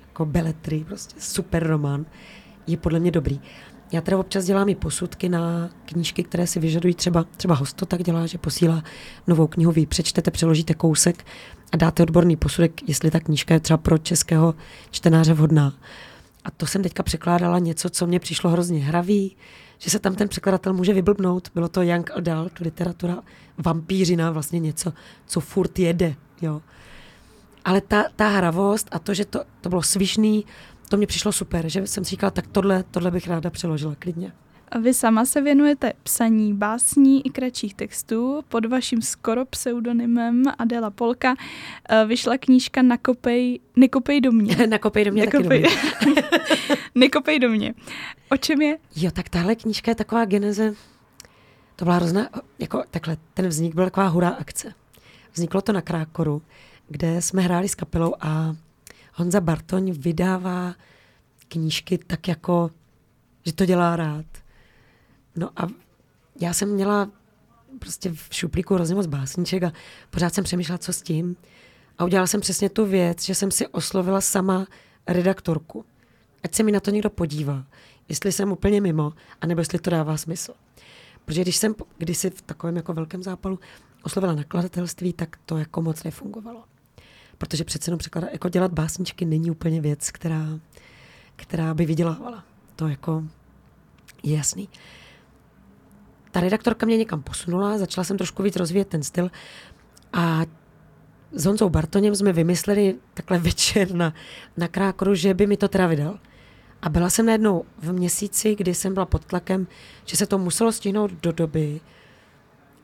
jako 0.00 0.26
beletry, 0.26 0.84
prostě 0.84 1.20
super 1.20 1.66
román, 1.66 2.06
je 2.66 2.76
podle 2.76 3.00
mě 3.00 3.10
dobrý. 3.10 3.40
Já 3.92 4.00
teda 4.00 4.18
občas 4.18 4.44
dělám 4.44 4.68
i 4.68 4.74
posudky 4.74 5.28
na 5.28 5.70
knížky, 5.84 6.22
které 6.22 6.46
si 6.46 6.60
vyžadují 6.60 6.94
třeba, 6.94 7.24
třeba 7.36 7.54
hosto 7.54 7.86
tak 7.86 8.02
dělá, 8.02 8.26
že 8.26 8.38
posílá 8.38 8.82
novou 9.26 9.46
knihu, 9.46 9.72
vy 9.72 9.86
přečtete, 9.86 10.30
přeložíte 10.30 10.74
kousek 10.74 11.24
a 11.72 11.76
dáte 11.76 12.02
odborný 12.02 12.36
posudek, 12.36 12.88
jestli 12.88 13.10
ta 13.10 13.20
knížka 13.20 13.54
je 13.54 13.60
třeba 13.60 13.76
pro 13.76 13.98
českého 13.98 14.54
čtenáře 14.90 15.34
vhodná. 15.34 15.74
A 16.44 16.50
to 16.50 16.66
jsem 16.66 16.82
teďka 16.82 17.02
překládala 17.02 17.58
něco, 17.58 17.90
co 17.90 18.06
mě 18.06 18.20
přišlo 18.20 18.50
hrozně 18.50 18.84
hravý, 18.84 19.36
že 19.78 19.90
se 19.90 19.98
tam 19.98 20.14
ten 20.14 20.28
překladatel 20.28 20.72
může 20.72 20.92
vyblbnout. 20.92 21.48
Bylo 21.54 21.68
to 21.68 21.82
young 21.82 22.10
adult, 22.14 22.58
literatura 22.58 23.18
vampířina, 23.58 24.30
vlastně 24.30 24.60
něco, 24.60 24.92
co 25.26 25.40
furt 25.40 25.78
jede. 25.78 26.14
Jo. 26.42 26.62
Ale 27.64 27.80
ta, 27.80 28.04
ta 28.16 28.28
hravost 28.28 28.88
a 28.92 28.98
to, 28.98 29.14
že 29.14 29.24
to, 29.24 29.44
to 29.60 29.68
bylo 29.68 29.82
svišný, 29.82 30.44
to 30.88 30.96
mě 30.96 31.06
přišlo 31.06 31.32
super, 31.32 31.68
že 31.68 31.86
jsem 31.86 32.04
si 32.04 32.10
říkala, 32.10 32.30
tak 32.30 32.46
tohle, 32.46 32.84
tohle 32.90 33.10
bych 33.10 33.28
ráda 33.28 33.50
přeložila 33.50 33.94
klidně. 33.98 34.32
A 34.68 34.78
vy 34.78 34.94
sama 34.94 35.24
se 35.24 35.40
věnujete 35.40 35.92
psaní 36.02 36.54
básní 36.54 37.26
i 37.26 37.30
kratších 37.30 37.74
textů. 37.74 38.42
Pod 38.48 38.66
vaším 38.66 39.02
skoro 39.02 39.44
pseudonymem 39.44 40.42
Adela 40.58 40.90
Polka 40.90 41.34
eh, 41.88 42.04
vyšla 42.06 42.38
knížka 42.38 42.82
Nakopej, 42.82 43.60
Nekopej 43.76 44.20
do 44.20 44.32
mě. 44.32 44.66
Nakopej 44.66 45.04
do 45.04 45.12
mě 45.12 45.26
Nekopej. 45.26 45.62
taky 45.62 45.74
do 46.04 46.10
mě. 46.10 46.22
Nekopej 46.94 47.38
do 47.38 47.48
mě. 47.48 47.74
O 48.30 48.36
čem 48.36 48.62
je? 48.62 48.78
Jo, 48.96 49.10
tak 49.10 49.28
tahle 49.28 49.54
knížka 49.54 49.90
je 49.90 49.94
taková 49.94 50.24
geneze. 50.24 50.74
To 51.76 51.84
byla 51.84 51.96
hrozná, 51.96 52.28
jako 52.58 52.82
takhle, 52.90 53.16
ten 53.34 53.48
vznik 53.48 53.74
byl 53.74 53.84
taková 53.84 54.06
hurá 54.08 54.28
akce. 54.28 54.74
Vzniklo 55.32 55.62
to 55.62 55.72
na 55.72 55.80
Krákoru, 55.80 56.42
kde 56.88 57.22
jsme 57.22 57.42
hráli 57.42 57.68
s 57.68 57.74
kapelou 57.74 58.14
a 58.20 58.56
Honza 59.16 59.40
Bartoň 59.40 59.92
vydává 59.92 60.74
knížky 61.48 61.98
tak 61.98 62.28
jako, 62.28 62.70
že 63.46 63.52
to 63.52 63.66
dělá 63.66 63.96
rád. 63.96 64.26
No 65.36 65.50
a 65.56 65.66
já 66.40 66.52
jsem 66.52 66.68
měla 66.68 67.10
prostě 67.78 68.12
v 68.12 68.28
šuplíku 68.30 68.74
hrozně 68.74 68.94
moc 68.94 69.06
básniček 69.06 69.62
a 69.62 69.72
pořád 70.10 70.34
jsem 70.34 70.44
přemýšlela, 70.44 70.78
co 70.78 70.92
s 70.92 71.02
tím. 71.02 71.36
A 71.98 72.04
udělala 72.04 72.26
jsem 72.26 72.40
přesně 72.40 72.68
tu 72.70 72.86
věc, 72.86 73.24
že 73.24 73.34
jsem 73.34 73.50
si 73.50 73.66
oslovila 73.66 74.20
sama 74.20 74.66
redaktorku. 75.06 75.84
Ať 76.44 76.54
se 76.54 76.62
mi 76.62 76.72
na 76.72 76.80
to 76.80 76.90
někdo 76.90 77.10
podívá, 77.10 77.64
jestli 78.08 78.32
jsem 78.32 78.52
úplně 78.52 78.80
mimo, 78.80 79.12
anebo 79.40 79.60
jestli 79.60 79.78
to 79.78 79.90
dává 79.90 80.16
smysl. 80.16 80.54
Protože 81.24 81.42
když 81.42 81.56
jsem 81.56 81.74
kdysi 81.98 82.30
v 82.30 82.42
takovém 82.42 82.76
jako 82.76 82.92
velkém 82.92 83.22
zápalu 83.22 83.58
oslovila 84.02 84.34
nakladatelství, 84.34 85.12
tak 85.12 85.36
to 85.46 85.58
jako 85.58 85.82
moc 85.82 86.02
nefungovalo 86.02 86.64
protože 87.38 87.64
přece 87.64 87.88
jenom 87.88 87.98
překladat, 87.98 88.32
jako 88.32 88.48
dělat 88.48 88.72
básničky 88.72 89.24
není 89.24 89.50
úplně 89.50 89.80
věc, 89.80 90.10
která, 90.10 90.46
která 91.36 91.74
by 91.74 91.86
vydělávala. 91.86 92.44
To 92.76 92.88
jako 92.88 93.24
je 94.22 94.36
jasný. 94.36 94.68
Ta 96.30 96.40
redaktorka 96.40 96.86
mě 96.86 96.96
někam 96.96 97.22
posunula, 97.22 97.78
začala 97.78 98.04
jsem 98.04 98.18
trošku 98.18 98.42
víc 98.42 98.56
rozvíjet 98.56 98.88
ten 98.88 99.02
styl 99.02 99.30
a 100.12 100.42
s 101.32 101.44
Honzou 101.44 101.68
Bartoněm 101.68 102.14
jsme 102.14 102.32
vymysleli 102.32 102.94
takhle 103.14 103.38
večer 103.38 103.94
na, 103.94 104.14
na 104.56 104.68
Krákoru, 104.68 105.14
že 105.14 105.34
by 105.34 105.46
mi 105.46 105.56
to 105.56 105.68
teda 105.68 105.86
vydal. 105.86 106.18
A 106.82 106.88
byla 106.88 107.10
jsem 107.10 107.26
najednou 107.26 107.64
v 107.78 107.92
měsíci, 107.92 108.54
kdy 108.54 108.74
jsem 108.74 108.94
byla 108.94 109.06
pod 109.06 109.24
tlakem, 109.24 109.66
že 110.04 110.16
se 110.16 110.26
to 110.26 110.38
muselo 110.38 110.72
stihnout 110.72 111.10
do 111.10 111.32
doby, 111.32 111.80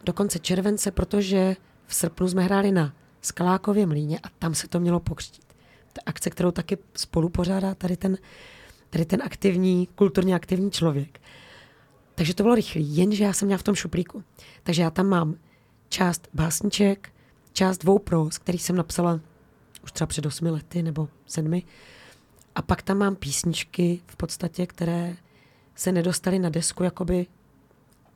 do 0.05 0.13
konce 0.13 0.39
července, 0.39 0.91
protože 0.91 1.57
v 1.87 1.95
srpnu 1.95 2.29
jsme 2.29 2.43
hráli 2.43 2.73
na 2.73 2.93
Skalákově 3.23 3.87
mlíně 3.87 4.19
a 4.19 4.29
tam 4.39 4.55
se 4.55 4.69
to 4.69 4.81
mělo 4.81 5.01
pokřtít. 5.01 5.45
Ta 5.93 6.01
akce, 6.07 6.31
kterou 6.31 6.51
taky 6.51 6.79
spolu 6.97 7.29
pořádá 7.29 7.75
tady 7.75 7.97
ten, 7.97 8.19
tady 8.91 9.05
ten 9.05 9.23
aktivní, 9.23 9.89
kulturně 9.95 10.35
aktivní 10.35 10.71
člověk. 10.71 11.21
Takže 12.15 12.35
to 12.35 12.43
bylo 12.43 12.55
rychlý, 12.55 12.97
jenže 12.97 13.25
já 13.25 13.33
jsem 13.33 13.47
měla 13.47 13.59
v 13.59 13.63
tom 13.63 13.75
šuplíku. 13.75 14.25
Takže 14.63 14.83
já 14.83 14.91
tam 14.91 15.07
mám 15.07 15.35
část 15.89 16.29
básniček, 16.35 17.13
část 17.53 17.79
dvou 17.79 17.99
pros, 17.99 18.39
který 18.39 18.59
jsem 18.59 18.77
napsala 18.77 19.21
už 19.85 19.93
třeba 19.93 20.07
před 20.07 20.27
osmi 20.27 20.51
lety 20.51 20.83
nebo 20.83 21.09
sedmi. 21.27 21.63
A 22.55 22.63
pak 22.63 22.83
tam 22.83 22.99
mám 22.99 23.17
písničky 23.17 24.01
v 24.07 24.17
podstatě, 24.17 24.67
které 24.67 25.17
se 25.75 25.93
nedostaly 25.93 26.39
na 26.39 26.49
desku, 26.49 26.83
jakoby, 26.83 27.27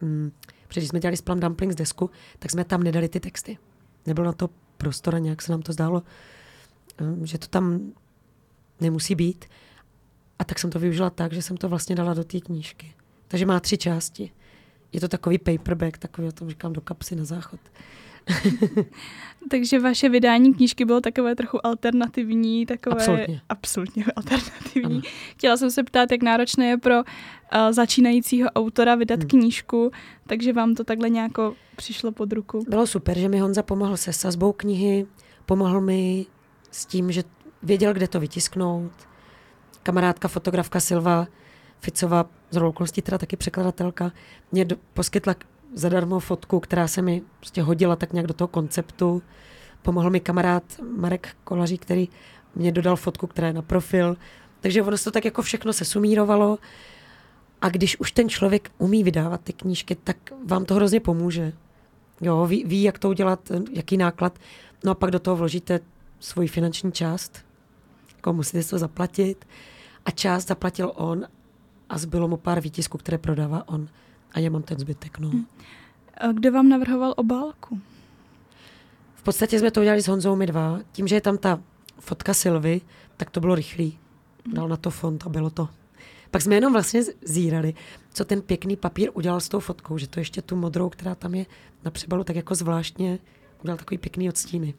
mm, 0.00 0.32
když 0.68 0.88
jsme 0.88 1.00
dělali 1.00 1.16
Splam 1.16 1.40
Dumplings 1.40 1.76
desku, 1.76 2.10
tak 2.38 2.50
jsme 2.50 2.64
tam 2.64 2.82
nedali 2.82 3.08
ty 3.08 3.20
texty. 3.20 3.58
Nebylo 4.06 4.26
na 4.26 4.32
to 4.32 4.50
prostor 4.76 5.14
a 5.14 5.18
nějak 5.18 5.42
se 5.42 5.52
nám 5.52 5.62
to 5.62 5.72
zdálo, 5.72 6.02
eh, 7.00 7.26
že 7.26 7.38
to 7.38 7.46
tam 7.46 7.92
nemusí 8.80 9.14
být. 9.14 9.44
A 10.38 10.44
tak 10.44 10.58
jsem 10.58 10.70
to 10.70 10.78
využila 10.78 11.10
tak, 11.10 11.32
že 11.32 11.42
jsem 11.42 11.56
to 11.56 11.68
vlastně 11.68 11.96
dala 11.96 12.14
do 12.14 12.24
té 12.24 12.40
knížky. 12.40 12.94
Takže 13.28 13.46
má 13.46 13.60
tři 13.60 13.78
části. 13.78 14.30
Je 14.92 15.00
to 15.00 15.08
takový 15.08 15.38
paperback, 15.38 15.98
takový, 15.98 16.28
o 16.28 16.32
tom 16.32 16.48
říkám, 16.48 16.72
do 16.72 16.80
kapsy 16.80 17.16
na 17.16 17.24
záchod. 17.24 17.60
Takže 19.50 19.78
vaše 19.78 20.08
vydání 20.08 20.54
knížky 20.54 20.84
bylo 20.84 21.00
takové 21.00 21.34
trochu 21.34 21.66
alternativní, 21.66 22.66
takové 22.66 22.96
absolutně, 22.96 23.40
absolutně 23.48 24.04
alternativní. 24.16 24.94
Ano. 24.94 25.02
Chtěla 25.36 25.56
jsem 25.56 25.70
se 25.70 25.82
ptát, 25.82 26.12
jak 26.12 26.22
náročné 26.22 26.66
je 26.66 26.76
pro 26.78 26.94
uh, 26.96 27.02
začínajícího 27.70 28.50
autora 28.50 28.94
vydat 28.94 29.20
hmm. 29.20 29.28
knížku, 29.28 29.90
takže 30.26 30.52
vám 30.52 30.74
to 30.74 30.84
takhle 30.84 31.10
nějako 31.10 31.54
přišlo 31.76 32.12
pod 32.12 32.32
ruku. 32.32 32.64
Bylo 32.68 32.86
super, 32.86 33.18
že 33.18 33.28
mi 33.28 33.38
Honza 33.38 33.62
pomohl 33.62 33.96
se 33.96 34.12
sazbou 34.12 34.52
knihy, 34.52 35.06
pomohl 35.46 35.80
mi 35.80 36.26
s 36.70 36.86
tím, 36.86 37.12
že 37.12 37.22
věděl, 37.62 37.92
kde 37.92 38.08
to 38.08 38.20
vytisknout. 38.20 38.92
Kamarádka, 39.82 40.28
fotografka 40.28 40.80
Silva 40.80 41.26
Ficová, 41.80 42.26
z 42.50 42.56
okolností 42.56 43.02
teda 43.02 43.18
taky 43.18 43.36
překladatelka, 43.36 44.12
mě 44.52 44.64
do, 44.64 44.76
poskytla 44.94 45.34
zadarmo 45.74 46.20
fotku, 46.20 46.60
která 46.60 46.88
se 46.88 47.02
mi 47.02 47.22
prostě 47.40 47.62
hodila 47.62 47.96
tak 47.96 48.12
nějak 48.12 48.26
do 48.26 48.34
toho 48.34 48.48
konceptu. 48.48 49.22
Pomohl 49.82 50.10
mi 50.10 50.20
kamarád 50.20 50.62
Marek 50.96 51.36
Kolaří, 51.44 51.78
který 51.78 52.08
mě 52.54 52.72
dodal 52.72 52.96
fotku, 52.96 53.26
která 53.26 53.46
je 53.46 53.52
na 53.52 53.62
profil. 53.62 54.16
Takže 54.60 54.82
ono 54.82 54.96
se 54.96 55.04
to 55.04 55.10
tak 55.10 55.24
jako 55.24 55.42
všechno 55.42 55.72
se 55.72 55.84
sumírovalo 55.84 56.58
A 57.60 57.68
když 57.68 58.00
už 58.00 58.12
ten 58.12 58.28
člověk 58.28 58.70
umí 58.78 59.04
vydávat 59.04 59.40
ty 59.40 59.52
knížky, 59.52 59.94
tak 59.94 60.16
vám 60.46 60.64
to 60.64 60.74
hrozně 60.74 61.00
pomůže. 61.00 61.52
Jo, 62.20 62.46
ví, 62.46 62.64
ví, 62.64 62.82
jak 62.82 62.98
to 62.98 63.08
udělat, 63.08 63.52
jaký 63.72 63.96
náklad. 63.96 64.38
No 64.84 64.92
a 64.92 64.94
pak 64.94 65.10
do 65.10 65.18
toho 65.18 65.36
vložíte 65.36 65.80
svoji 66.20 66.48
finanční 66.48 66.92
část. 66.92 67.44
Jako 68.16 68.32
musíte 68.32 68.64
to 68.64 68.78
zaplatit. 68.78 69.44
A 70.04 70.10
část 70.10 70.48
zaplatil 70.48 70.92
on 70.94 71.24
a 71.88 71.98
zbylo 71.98 72.28
mu 72.28 72.36
pár 72.36 72.60
výtisků, 72.60 72.98
které 72.98 73.18
prodává 73.18 73.68
on. 73.68 73.88
A 74.34 74.38
já 74.38 74.50
mám 74.50 74.62
ten 74.62 74.78
zbytek. 74.78 75.18
No. 75.18 75.30
Hm. 75.30 75.44
Kdo 76.32 76.52
vám 76.52 76.68
navrhoval 76.68 77.14
obálku? 77.16 77.80
V 79.14 79.22
podstatě 79.22 79.58
jsme 79.58 79.70
to 79.70 79.80
udělali 79.80 80.02
s 80.02 80.08
Honzou 80.08 80.36
my 80.36 80.46
dva. 80.46 80.80
Tím, 80.92 81.08
že 81.08 81.14
je 81.14 81.20
tam 81.20 81.38
ta 81.38 81.60
fotka 82.00 82.34
Silvy, 82.34 82.80
tak 83.16 83.30
to 83.30 83.40
bylo 83.40 83.54
rychlý. 83.54 83.98
Dal 84.52 84.68
na 84.68 84.76
to 84.76 84.90
font 84.90 85.26
a 85.26 85.28
bylo 85.28 85.50
to. 85.50 85.68
Pak 86.30 86.42
jsme 86.42 86.54
jenom 86.54 86.72
vlastně 86.72 87.02
zírali, 87.24 87.74
co 88.14 88.24
ten 88.24 88.42
pěkný 88.42 88.76
papír 88.76 89.10
udělal 89.14 89.40
s 89.40 89.48
tou 89.48 89.60
fotkou, 89.60 89.98
že 89.98 90.08
to 90.08 90.20
ještě 90.20 90.42
tu 90.42 90.56
modrou, 90.56 90.88
která 90.88 91.14
tam 91.14 91.34
je 91.34 91.46
na 91.84 91.90
přebalu, 91.90 92.24
tak 92.24 92.36
jako 92.36 92.54
zvláštně 92.54 93.18
udělal 93.62 93.78
takový 93.78 93.98
pěkný 93.98 94.28
odstíny. 94.28 94.74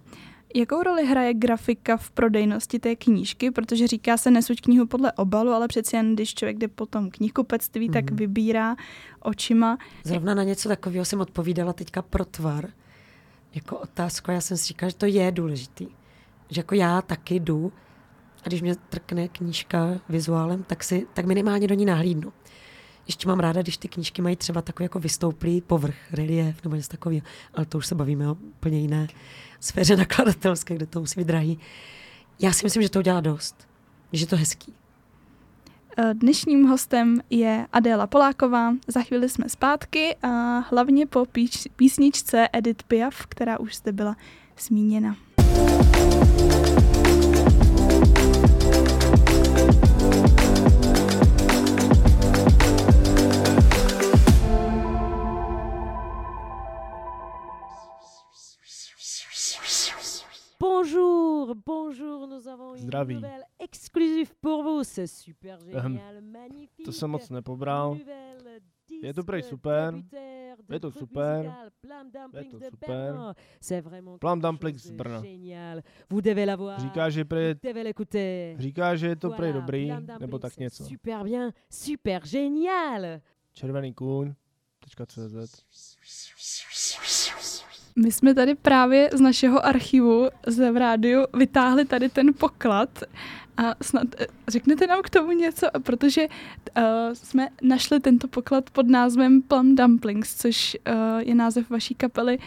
Jakou 0.58 0.84
roli 0.84 1.06
hraje 1.06 1.34
grafika 1.34 1.98
v 1.98 2.12
prodejnosti 2.12 2.80
té 2.80 2.96
knížky? 2.96 3.52
Protože 3.52 3.88
říká 3.88 4.18
se 4.18 4.32
nesuď 4.32 4.62
knihu 4.62 4.86
podle 4.86 5.12
obalu, 5.12 5.52
ale 5.52 5.68
přeci 5.68 5.96
jen 5.96 6.14
když 6.14 6.34
člověk 6.34 6.58
jde 6.58 6.68
potom 6.68 7.10
knihkupectví, 7.10 7.90
mm-hmm. 7.90 7.94
tak 7.94 8.10
mhm. 8.10 8.16
vybírá 8.16 8.76
očima. 9.20 9.78
Zrovna 10.04 10.34
na 10.34 10.44
něco 10.44 10.70
takového 10.70 11.06
jsem 11.06 11.22
odpovídala 11.22 11.74
teďka 11.74 12.02
pro 12.02 12.26
tvar. 12.26 12.70
Jako 13.56 13.78
otázku, 13.78 14.32
já 14.32 14.42
jsem 14.42 14.58
si 14.58 14.66
říkala, 14.66 14.90
že 14.90 14.96
to 14.96 15.06
je 15.06 15.32
důležitý. 15.32 15.88
Že 16.50 16.60
jako 16.60 16.76
já 16.76 17.02
taky 17.02 17.36
jdu 17.36 17.74
a 18.44 18.48
když 18.48 18.62
mě 18.62 18.76
trkne 18.76 19.28
knížka 19.28 20.00
vizuálem, 20.10 20.64
tak, 20.64 20.84
si, 20.84 21.08
tak 21.14 21.26
minimálně 21.26 21.68
do 21.68 21.76
ní 21.76 21.86
nahlídnu. 21.86 22.34
Ještě 23.08 23.28
mám 23.28 23.40
ráda, 23.40 23.62
když 23.62 23.78
ty 23.78 23.88
knížky 23.88 24.22
mají 24.22 24.36
třeba 24.36 24.62
takový 24.62 24.86
jako 24.86 25.00
vystouplý 25.00 25.62
povrch, 25.62 25.96
relief 26.12 26.64
nebo 26.64 26.76
něco 26.76 26.90
takového, 26.90 27.26
ale 27.54 27.66
to 27.66 27.78
už 27.78 27.88
se 27.88 27.96
bavíme 27.96 28.30
o 28.30 28.34
úplně 28.34 28.80
jiné 28.80 29.08
sféře 29.60 29.96
nakladatelské, 29.98 30.76
kde 30.76 30.86
to 30.86 31.00
musí 31.00 31.20
být 31.20 31.28
drahý. 31.28 31.60
Já 32.40 32.54
si 32.54 32.66
myslím, 32.66 32.84
že 32.84 32.90
to 32.90 33.00
udělá 33.00 33.22
dost, 33.22 33.68
že 34.14 34.24
je 34.24 34.28
to 34.28 34.38
hezký. 34.38 34.74
Eh, 35.98 36.14
dnešním 36.14 36.68
hostem 36.68 37.22
je 37.30 37.68
Adéla 37.74 38.08
Poláková. 38.08 38.74
Za 38.88 39.02
chvíli 39.02 39.30
jsme 39.30 39.50
zpátky 39.50 40.16
a 40.24 40.60
hlavně 40.60 41.06
po 41.06 41.26
píč, 41.26 41.68
písničce 41.76 42.48
Edith 42.54 42.84
Piaf, 42.84 43.26
která 43.26 43.60
už 43.60 43.76
zde 43.76 43.92
byla 43.92 44.16
zmíněna. 44.60 45.16
Bonjour, 60.86 61.56
bonjour, 61.66 62.28
nous 62.28 62.48
avons 62.48 62.76
Zdraví. 62.78 63.16
une 63.16 63.22
nouvelle 63.22 63.44
exclusive 63.60 64.36
pour 64.40 64.62
vous, 64.62 64.84
c'est 64.84 65.08
super 65.08 65.60
génial, 65.60 66.22
magnifique. 66.22 66.86
To 66.86 66.92
jsem 66.92 67.10
moc 67.10 67.30
nepobral. 67.30 67.98
Je 69.02 69.14
super. 69.42 69.94
Je 70.70 70.80
to 70.80 70.92
super. 70.92 71.44
Je 72.34 72.44
to 72.44 72.60
super. 72.60 73.34
C'est 73.60 73.82
vraiment 73.82 74.20
Plum 74.20 74.40
Dumplings 74.40 74.84
z 74.84 74.92
Brna. 74.92 75.24
Vous 76.08 76.22
devez 76.22 76.46
la 76.46 76.56
voir. 76.56 76.80
Říká, 76.80 77.10
že 77.10 77.26
prej, 77.26 77.56
říká, 78.58 78.96
že 78.96 79.08
je 79.08 79.16
to 79.16 79.30
prej 79.30 79.54
dobrý, 79.54 79.92
nebo 80.20 80.40
tak 80.40 80.58
něco. 80.58 80.86
Super 80.86 81.24
bien, 81.24 81.54
super 81.70 82.22
génial. 82.28 83.22
Červený 83.54 83.94
kůň. 83.94 84.34
.cz 85.06 85.66
my 87.96 88.12
jsme 88.12 88.34
tady 88.34 88.56
právě 88.56 89.10
z 89.14 89.22
našeho 89.22 89.66
archivu 89.66 90.28
z 90.48 90.72
v 90.72 90.78
rádiu 90.78 91.26
vytáhli 91.34 91.86
tady 91.86 92.10
ten 92.10 92.34
poklad 92.34 93.04
a 93.58 93.76
snad 93.82 94.08
eh, 94.20 94.28
řeknete 94.48 94.88
nám 94.88 95.02
k 95.02 95.10
tomu 95.10 95.32
něco, 95.32 95.68
protože 95.84 96.28
uh, 96.28 96.84
jsme 97.14 97.48
našli 97.62 98.00
tento 98.00 98.28
poklad 98.28 98.70
pod 98.70 98.88
názvem 98.88 99.42
Plum 99.42 99.76
Dumplings, 99.76 100.36
což 100.36 100.78
uh, 100.88 101.20
je 101.20 101.36
název 101.36 101.70
vaší 101.70 101.96
kapely. 101.96 102.40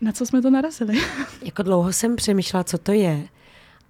Na 0.00 0.12
co 0.12 0.26
jsme 0.26 0.42
to 0.42 0.50
narazili? 0.50 1.00
jako 1.42 1.62
dlouho 1.62 1.92
jsem 1.92 2.16
přemýšlela, 2.16 2.64
co 2.64 2.78
to 2.78 2.92
je. 2.92 3.28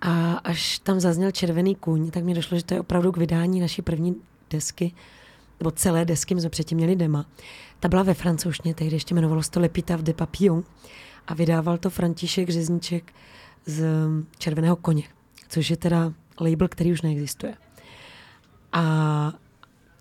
A 0.00 0.32
až 0.32 0.78
tam 0.78 1.00
zazněl 1.00 1.30
Červený 1.30 1.74
kůň, 1.74 2.10
tak 2.10 2.24
mi 2.24 2.34
došlo, 2.34 2.58
že 2.58 2.64
to 2.64 2.74
je 2.74 2.80
opravdu 2.80 3.12
k 3.12 3.16
vydání 3.16 3.60
naší 3.60 3.82
první 3.82 4.16
desky, 4.50 4.94
nebo 5.62 5.70
celé 5.70 6.04
desky, 6.04 6.34
my 6.34 6.40
jsme 6.40 6.50
předtím 6.50 6.76
měli 6.78 6.96
dema. 6.96 7.26
Ta 7.80 7.88
byla 7.88 8.02
ve 8.02 8.14
francouzštině, 8.14 8.74
tehdy 8.74 8.96
ještě 8.96 9.14
jmenovalo 9.14 9.42
se 9.42 9.50
to 9.50 9.60
Lepita 9.60 9.96
v 9.96 10.02
de 10.02 10.14
Papillon 10.14 10.64
a 11.26 11.34
vydával 11.34 11.78
to 11.78 11.90
František 11.90 12.48
Řezníček 12.48 13.12
z 13.66 13.84
Červeného 14.38 14.76
koně, 14.76 15.02
což 15.48 15.70
je 15.70 15.76
teda 15.76 16.12
label, 16.40 16.68
který 16.68 16.92
už 16.92 17.02
neexistuje. 17.02 17.54
A 18.72 19.32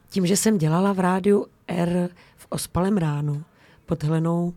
tím, 0.10 0.26
že 0.26 0.38
jsem 0.38 0.58
dělala 0.58 0.94
v 0.94 1.00
rádiu 1.00 1.46
R 1.68 2.10
v 2.38 2.48
Ospalem 2.50 2.98
ránu 2.98 3.44
pod 3.86 4.04
Helenou 4.04 4.46
uh, 4.46 4.54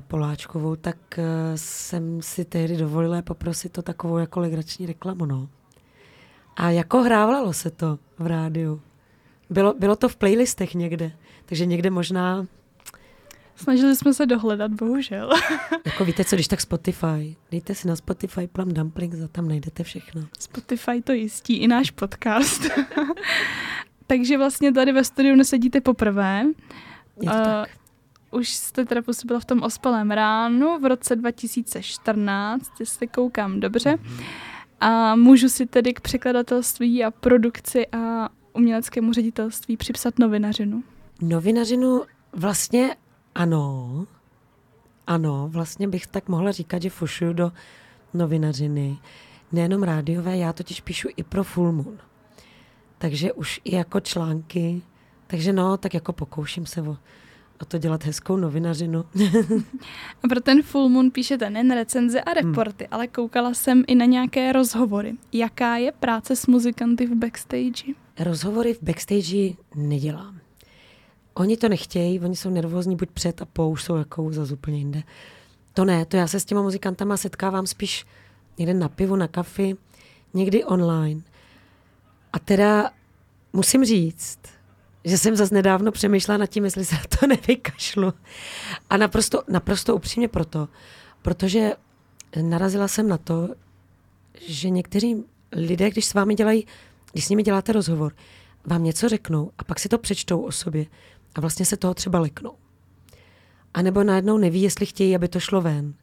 Poláčkovou, 0.00 0.76
tak 0.76 0.96
uh, 1.18 1.24
jsem 1.56 2.22
si 2.22 2.44
tehdy 2.44 2.76
dovolila 2.76 3.22
poprosit 3.22 3.72
to 3.72 3.82
takovou 3.82 4.18
jako 4.18 4.40
legrační 4.40 4.86
reklamu. 4.86 5.26
No. 5.26 5.48
A 6.56 6.70
jako 6.70 7.02
hrávalo 7.02 7.52
se 7.52 7.70
to 7.70 7.98
v 8.18 8.26
rádiu. 8.26 8.80
Bylo, 9.50 9.74
bylo 9.74 9.96
to 9.96 10.08
v 10.08 10.16
playlistech 10.16 10.74
někde. 10.74 11.12
Takže 11.46 11.66
někde 11.66 11.90
možná... 11.90 12.46
Snažili 13.56 13.96
jsme 13.96 14.14
se 14.14 14.26
dohledat, 14.26 14.72
bohužel. 14.72 15.30
jako 15.84 16.04
víte 16.04 16.24
co, 16.24 16.36
když 16.36 16.48
tak 16.48 16.60
Spotify. 16.60 17.36
Dejte 17.50 17.74
si 17.74 17.88
na 17.88 17.96
Spotify 17.96 18.46
Plum 18.46 18.74
Dumplings 18.74 19.20
a 19.20 19.28
tam 19.28 19.48
najdete 19.48 19.82
všechno. 19.82 20.22
Spotify 20.38 21.02
to 21.02 21.12
jistí, 21.12 21.56
i 21.56 21.68
náš 21.68 21.90
podcast. 21.90 22.62
Takže 24.06 24.38
vlastně 24.38 24.72
tady 24.72 24.92
ve 24.92 25.04
studiu 25.04 25.36
nesedíte 25.36 25.80
poprvé. 25.80 26.44
Je 27.22 27.30
to 27.30 27.36
uh, 27.36 27.44
tak. 27.44 27.68
Už 28.30 28.48
jste 28.48 28.84
teda 28.84 29.02
působila 29.02 29.40
v 29.40 29.44
tom 29.44 29.62
ospalém 29.62 30.10
ránu 30.10 30.78
v 30.78 30.84
roce 30.84 31.16
2014, 31.16 32.70
jestli 32.80 33.06
koukám 33.06 33.60
dobře. 33.60 33.98
A 34.80 35.16
můžu 35.16 35.48
si 35.48 35.66
tedy 35.66 35.94
k 35.94 36.00
překladatelství 36.00 37.04
a 37.04 37.10
produkci 37.10 37.86
a 37.92 38.28
uměleckému 38.56 39.12
ředitelství 39.12 39.76
připsat 39.76 40.18
novinařinu. 40.18 40.82
Novinařinu 41.22 42.02
vlastně 42.32 42.96
ano. 43.34 44.06
Ano, 45.06 45.48
vlastně 45.52 45.88
bych 45.88 46.06
tak 46.06 46.28
mohla 46.28 46.52
říkat, 46.52 46.82
že 46.82 46.90
fušuju 46.90 47.32
do 47.32 47.52
novinařiny. 48.14 48.98
Nejenom 49.52 49.82
rádiové, 49.82 50.36
já 50.36 50.52
totiž 50.52 50.80
píšu 50.80 51.08
i 51.16 51.22
pro 51.22 51.44
Full 51.44 51.72
Moon. 51.72 51.98
Takže 52.98 53.32
už 53.32 53.60
i 53.64 53.76
jako 53.76 54.00
články. 54.00 54.82
Takže 55.26 55.52
no, 55.52 55.76
tak 55.76 55.94
jako 55.94 56.12
pokouším 56.12 56.66
se 56.66 56.82
o, 56.82 56.96
o 57.60 57.64
to 57.64 57.78
dělat 57.78 58.04
hezkou 58.04 58.36
novinařinu. 58.36 59.04
a 60.22 60.28
pro 60.28 60.40
ten 60.40 60.62
Full 60.62 60.88
Moon 60.88 61.10
píšete 61.10 61.50
nejen 61.50 61.74
recenze 61.74 62.20
a 62.20 62.30
hmm. 62.30 62.50
reporty, 62.50 62.84
hmm. 62.84 62.94
ale 62.94 63.06
koukala 63.06 63.54
jsem 63.54 63.84
i 63.86 63.94
na 63.94 64.04
nějaké 64.04 64.52
rozhovory. 64.52 65.14
Jaká 65.32 65.76
je 65.76 65.92
práce 65.92 66.36
s 66.36 66.46
muzikanty 66.46 67.06
v 67.06 67.14
backstage? 67.14 68.05
Rozhovory 68.18 68.74
v 68.74 68.82
backstage 68.82 69.52
nedělám. 69.74 70.40
Oni 71.34 71.56
to 71.56 71.68
nechtějí, 71.68 72.20
oni 72.20 72.36
jsou 72.36 72.50
nervózní 72.50 72.96
buď 72.96 73.10
před 73.10 73.42
a 73.42 73.44
po, 73.44 73.68
už 73.68 73.84
jsou 73.84 73.96
jako 73.96 74.32
za 74.32 74.52
úplně 74.52 74.78
jinde. 74.78 75.02
To 75.74 75.84
ne, 75.84 76.04
to 76.04 76.16
já 76.16 76.26
se 76.26 76.40
s 76.40 76.44
těma 76.44 76.62
muzikantama 76.62 77.16
setkávám 77.16 77.66
spíš 77.66 78.06
někde 78.58 78.74
na 78.74 78.88
pivu, 78.88 79.16
na 79.16 79.28
kafi, 79.28 79.76
někdy 80.34 80.64
online. 80.64 81.20
A 82.32 82.38
teda 82.38 82.90
musím 83.52 83.84
říct, 83.84 84.38
že 85.04 85.18
jsem 85.18 85.36
zase 85.36 85.54
nedávno 85.54 85.92
přemýšlela 85.92 86.38
nad 86.38 86.46
tím, 86.46 86.64
jestli 86.64 86.84
se 86.84 86.96
to 87.20 87.26
nevykašlu. 87.26 88.12
A 88.90 88.96
naprosto, 88.96 89.42
naprosto 89.48 89.96
upřímně 89.96 90.28
proto, 90.28 90.68
protože 91.22 91.72
narazila 92.42 92.88
jsem 92.88 93.08
na 93.08 93.18
to, 93.18 93.48
že 94.46 94.70
někteří 94.70 95.24
lidé, 95.52 95.90
když 95.90 96.04
s 96.04 96.14
vámi 96.14 96.34
dělají, 96.34 96.66
když 97.12 97.24
s 97.24 97.28
nimi 97.28 97.42
děláte 97.42 97.72
rozhovor, 97.72 98.14
vám 98.64 98.84
něco 98.84 99.08
řeknou 99.08 99.50
a 99.58 99.64
pak 99.64 99.78
si 99.78 99.88
to 99.88 99.98
přečtou 99.98 100.40
o 100.40 100.52
sobě 100.52 100.86
a 101.34 101.40
vlastně 101.40 101.66
se 101.66 101.76
toho 101.76 101.94
třeba 101.94 102.18
leknou. 102.18 102.52
A 103.74 103.82
nebo 103.82 104.04
najednou 104.04 104.38
neví, 104.38 104.62
jestli 104.62 104.86
chtějí, 104.86 105.16
aby 105.16 105.28
to 105.28 105.40
šlo 105.40 105.60
ven. 105.60 105.94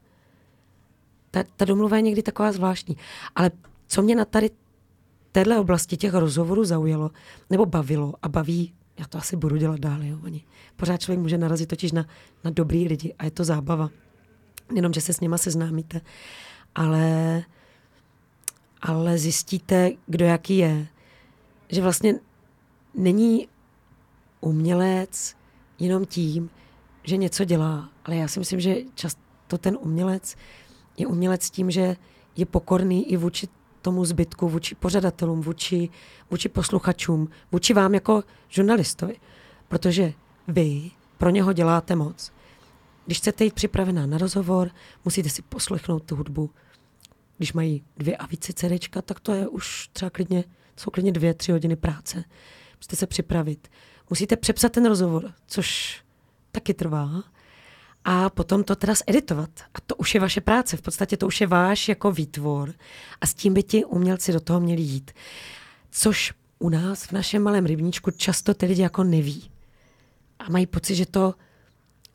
Ta, 1.31 1.43
ta 1.55 1.65
domluva 1.65 1.95
je 1.95 2.01
někdy 2.01 2.23
taková 2.23 2.51
zvláštní. 2.51 2.97
Ale 3.35 3.51
co 3.87 4.01
mě 4.01 4.15
na 4.15 4.25
tady 4.25 4.49
téhle 5.31 5.59
oblasti 5.59 5.97
těch 5.97 6.13
rozhovorů 6.13 6.65
zaujalo, 6.65 7.11
nebo 7.49 7.65
bavilo 7.65 8.13
a 8.21 8.29
baví, 8.29 8.73
já 8.99 9.05
to 9.05 9.17
asi 9.17 9.35
budu 9.35 9.57
dělat 9.57 9.79
dál, 9.79 10.03
jo, 10.03 10.17
oni. 10.23 10.43
Pořád 10.75 11.01
člověk 11.01 11.19
může 11.19 11.37
narazit 11.37 11.69
totiž 11.69 11.91
na, 11.91 12.05
na 12.43 12.51
dobrý 12.51 12.87
lidi 12.87 13.13
a 13.19 13.25
je 13.25 13.31
to 13.31 13.43
zábava. 13.43 13.89
Jenom, 14.75 14.93
že 14.93 15.01
se 15.01 15.13
s 15.13 15.19
nima 15.19 15.37
seznámíte, 15.37 16.01
ale, 16.75 17.43
ale 18.81 19.17
zjistíte, 19.17 19.91
kdo 20.07 20.25
jaký 20.25 20.57
je. 20.57 20.87
Že 21.69 21.81
vlastně 21.81 22.19
není 22.93 23.47
umělec 24.41 25.35
jenom 25.79 26.05
tím, 26.05 26.49
že 27.03 27.17
něco 27.17 27.45
dělá, 27.45 27.89
ale 28.05 28.15
já 28.15 28.27
si 28.27 28.39
myslím, 28.39 28.59
že 28.59 28.75
často 28.95 29.57
ten 29.57 29.77
umělec 29.81 30.35
je 30.97 31.07
umělec 31.07 31.49
tím, 31.49 31.71
že 31.71 31.95
je 32.35 32.45
pokorný 32.45 33.11
i 33.11 33.17
vůči 33.17 33.47
tomu 33.81 34.05
zbytku, 34.05 34.49
vůči 34.49 34.75
pořadatelům, 34.75 35.41
vůči, 35.41 35.89
vůči 36.31 36.49
posluchačům, 36.49 37.29
vůči 37.51 37.73
vám 37.73 37.93
jako 37.93 38.23
žurnalistovi. 38.49 39.15
Protože 39.67 40.13
vy 40.47 40.91
pro 41.17 41.29
něho 41.29 41.53
děláte 41.53 41.95
moc. 41.95 42.31
Když 43.05 43.17
chcete 43.17 43.43
jít 43.43 43.53
připravená 43.53 44.05
na 44.05 44.17
rozhovor, 44.17 44.71
musíte 45.05 45.29
si 45.29 45.41
poslechnout 45.41 46.03
tu 46.03 46.15
hudbu. 46.15 46.49
Když 47.37 47.53
mají 47.53 47.83
dvě 47.97 48.17
a 48.17 48.25
více 48.25 48.53
CDčka, 48.53 49.01
tak 49.01 49.19
to 49.19 49.33
je 49.33 49.47
už 49.47 49.89
třeba 49.93 50.09
klidně, 50.09 50.43
jsou 50.77 50.91
klidně 50.91 51.11
dvě, 51.11 51.33
tři 51.33 51.51
hodiny 51.51 51.75
práce. 51.75 52.23
Musíte 52.77 52.95
se 52.95 53.07
připravit. 53.07 53.67
Musíte 54.09 54.37
přepsat 54.37 54.71
ten 54.71 54.85
rozhovor, 54.85 55.33
což 55.47 56.01
taky 56.51 56.73
trvá. 56.73 57.23
A 58.05 58.29
potom 58.29 58.63
to 58.63 58.75
teda 58.75 58.93
editovat. 59.07 59.49
A 59.73 59.81
to 59.81 59.95
už 59.95 60.13
je 60.13 60.19
vaše 60.19 60.41
práce. 60.41 60.77
V 60.77 60.81
podstatě 60.81 61.17
to 61.17 61.27
už 61.27 61.41
je 61.41 61.47
váš 61.47 61.89
jako 61.89 62.11
výtvor. 62.11 62.73
A 63.21 63.27
s 63.27 63.33
tím 63.33 63.53
by 63.53 63.63
ti 63.63 63.85
umělci 63.85 64.33
do 64.33 64.39
toho 64.39 64.59
měli 64.59 64.81
jít. 64.81 65.11
Což 65.91 66.33
u 66.59 66.69
nás 66.69 67.03
v 67.03 67.11
našem 67.11 67.43
malém 67.43 67.65
rybníčku 67.65 68.11
často 68.11 68.53
ty 68.53 68.65
lidi 68.65 68.81
jako 68.81 69.03
neví. 69.03 69.51
A 70.39 70.51
mají 70.51 70.65
pocit, 70.65 70.95
že 70.95 71.05
to 71.05 71.33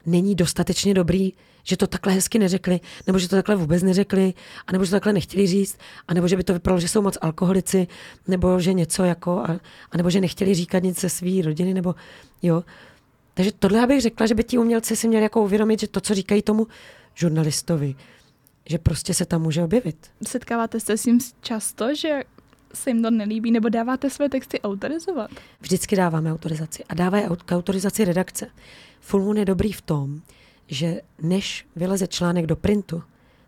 není 0.09 0.35
dostatečně 0.35 0.95
dobrý, 0.95 1.33
že 1.63 1.77
to 1.77 1.87
takhle 1.87 2.13
hezky 2.13 2.39
neřekli, 2.39 2.81
nebo 3.07 3.19
že 3.19 3.29
to 3.29 3.37
takhle 3.37 3.57
vůbec 3.57 3.83
neřekli, 3.83 4.35
anebo 4.67 4.85
že 4.85 4.91
to 4.91 4.97
takhle 4.97 5.13
nechtěli 5.13 5.47
říct, 5.47 5.79
anebo 6.09 6.29
že 6.29 6.37
by 6.37 6.45
to 6.45 6.53
vypadalo, 6.53 6.81
že 6.81 6.89
jsou 6.89 7.03
moc 7.03 7.19
alkoholici, 7.21 7.87
nebo 8.29 8.61
že 8.61 8.73
něco 8.73 9.05
jako, 9.05 9.39
a, 9.39 9.61
anebo 9.91 10.11
že 10.11 10.21
nechtěli 10.21 10.55
říkat 10.55 10.83
nic 10.83 11.01
ze 11.01 11.09
své 11.09 11.43
rodiny, 11.43 11.75
nebo 11.75 11.95
jo. 12.43 12.65
Takže 13.35 13.53
tohle 13.59 13.87
bych 13.87 14.01
řekla, 14.01 14.27
že 14.27 14.35
by 14.35 14.45
ti 14.45 14.59
umělci 14.59 14.97
si 14.97 15.09
měli 15.09 15.23
jako 15.23 15.43
uvědomit, 15.43 15.81
že 15.81 15.89
to, 15.89 16.01
co 16.01 16.15
říkají 16.15 16.43
tomu 16.43 16.67
žurnalistovi, 17.15 17.95
že 18.69 18.79
prostě 18.79 19.15
se 19.15 19.27
tam 19.27 19.43
může 19.43 19.63
objevit. 19.63 19.97
Setkáváte 20.27 20.81
se 20.81 20.97
s 20.97 21.03
tím 21.03 21.19
často, 21.41 21.95
že 21.95 22.23
se 22.79 22.91
jim 22.91 23.03
to 23.03 23.11
nelíbí, 23.11 23.51
nebo 23.51 23.69
dáváte 23.69 24.11
své 24.11 24.29
texty 24.29 24.61
autorizovat? 24.61 25.31
Vždycky 25.61 25.97
dáváme 25.97 26.33
autorizaci 26.33 26.85
a 26.85 26.95
dávají 26.95 27.25
autorizaci 27.51 28.05
redakce. 28.05 28.51
Full 29.01 29.23
Moon 29.23 29.37
je 29.37 29.45
dobrý 29.45 29.73
v 29.73 29.83
tom, 29.83 30.21
že 30.67 31.01
než 31.23 31.67
vyleze 31.77 32.07
článek 32.07 32.47
do 32.47 32.57
printu, 32.57 33.03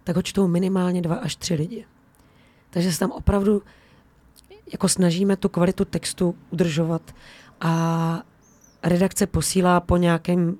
tak 0.04 0.16
ho 0.16 0.22
čtou 0.22 0.46
minimálně 0.46 1.02
dva 1.02 1.16
až 1.16 1.36
tři 1.36 1.54
lidi. 1.54 1.86
Takže 2.70 2.92
se 2.92 2.98
tam 2.98 3.10
opravdu 3.10 3.62
jako 4.72 4.88
snažíme 4.88 5.36
tu 5.36 5.48
kvalitu 5.48 5.84
textu 5.84 6.34
udržovat 6.50 7.14
a 7.60 8.22
redakce 8.82 9.26
posílá 9.26 9.80
po 9.80 9.96
nějakém 9.96 10.56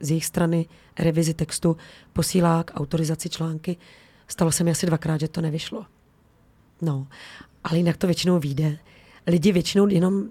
z 0.00 0.10
jejich 0.10 0.26
strany 0.26 0.66
revizi 0.98 1.34
textu, 1.34 1.76
posílá 2.12 2.64
k 2.64 2.80
autorizaci 2.80 3.28
články. 3.28 3.76
Stalo 4.28 4.52
se 4.52 4.64
mi 4.64 4.70
asi 4.70 4.86
dvakrát, 4.86 5.20
že 5.20 5.28
to 5.28 5.40
nevyšlo. 5.40 5.86
No, 6.82 7.06
ale 7.64 7.78
jinak 7.78 7.96
to 7.96 8.06
většinou 8.06 8.38
vyjde. 8.38 8.78
Lidi 9.26 9.52
většinou 9.52 9.88
jenom 9.88 10.24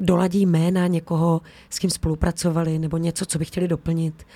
doladí 0.00 0.46
jména 0.46 0.86
někoho, 0.86 1.40
s 1.70 1.78
kým 1.78 1.90
spolupracovali, 1.90 2.78
nebo 2.78 2.96
něco, 2.96 3.26
co 3.26 3.38
by 3.38 3.44
chtěli 3.44 3.68
doplnit. 3.68 4.26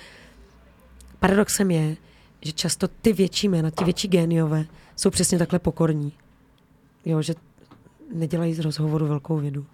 Paradoxem 1.19 1.71
je, 1.71 1.97
že 2.41 2.51
často 2.51 2.87
ty 2.87 3.13
větší 3.13 3.47
jména, 3.47 3.71
ty 3.71 3.83
větší 3.83 4.07
géniové, 4.07 4.65
jsou 4.95 5.09
přesně 5.09 5.37
takhle 5.37 5.59
pokorní. 5.59 6.13
Jo, 7.05 7.21
že 7.21 7.33
nedělají 8.13 8.53
z 8.53 8.59
rozhovoru 8.59 9.07
velkou 9.07 9.37
vědu. 9.37 9.65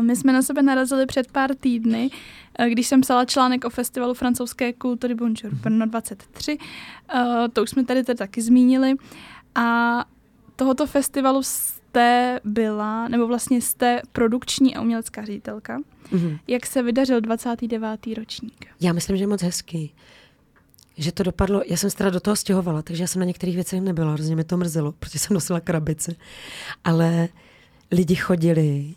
My 0.00 0.16
jsme 0.16 0.32
na 0.32 0.42
sebe 0.42 0.62
narazili 0.62 1.06
před 1.06 1.32
pár 1.32 1.54
týdny, 1.54 2.10
eh, 2.58 2.70
když 2.70 2.86
jsem 2.86 3.00
psala 3.00 3.24
článek 3.24 3.64
o 3.64 3.70
festivalu 3.70 4.14
francouzské 4.14 4.72
kultury 4.72 5.14
Bonjour 5.14 5.52
mhm. 5.52 5.62
Brno 5.62 5.86
23. 5.86 6.58
Eh, 7.14 7.48
to 7.52 7.62
už 7.62 7.70
jsme 7.70 7.84
tady 7.84 8.04
tady 8.04 8.16
taky 8.18 8.42
zmínili. 8.42 8.94
A 9.54 10.04
tohoto 10.62 10.86
festivalu 10.86 11.42
jste 11.42 12.40
byla, 12.44 13.08
nebo 13.08 13.26
vlastně 13.26 13.60
jste 13.60 14.02
produkční 14.12 14.76
a 14.76 14.80
umělecká 14.80 15.24
ředitelka. 15.24 15.78
Mm-hmm. 15.78 16.38
Jak 16.46 16.66
se 16.66 16.82
vydařil 16.82 17.20
29. 17.20 18.06
ročník? 18.16 18.66
Já 18.80 18.92
myslím, 18.92 19.16
že 19.16 19.26
moc 19.26 19.42
hezký. 19.42 19.94
Že 20.96 21.12
to 21.12 21.22
dopadlo, 21.22 21.62
já 21.66 21.76
jsem 21.76 21.90
se 21.90 21.96
teda 21.96 22.10
do 22.10 22.20
toho 22.20 22.36
stěhovala, 22.36 22.82
takže 22.82 23.02
já 23.02 23.06
jsem 23.06 23.20
na 23.20 23.26
některých 23.26 23.54
věcech 23.54 23.80
nebyla, 23.80 24.12
hrozně 24.12 24.36
mi 24.36 24.44
to 24.44 24.56
mrzelo, 24.56 24.92
protože 24.92 25.18
jsem 25.18 25.34
nosila 25.34 25.60
krabice. 25.60 26.14
Ale 26.84 27.28
lidi 27.90 28.14
chodili, 28.14 28.94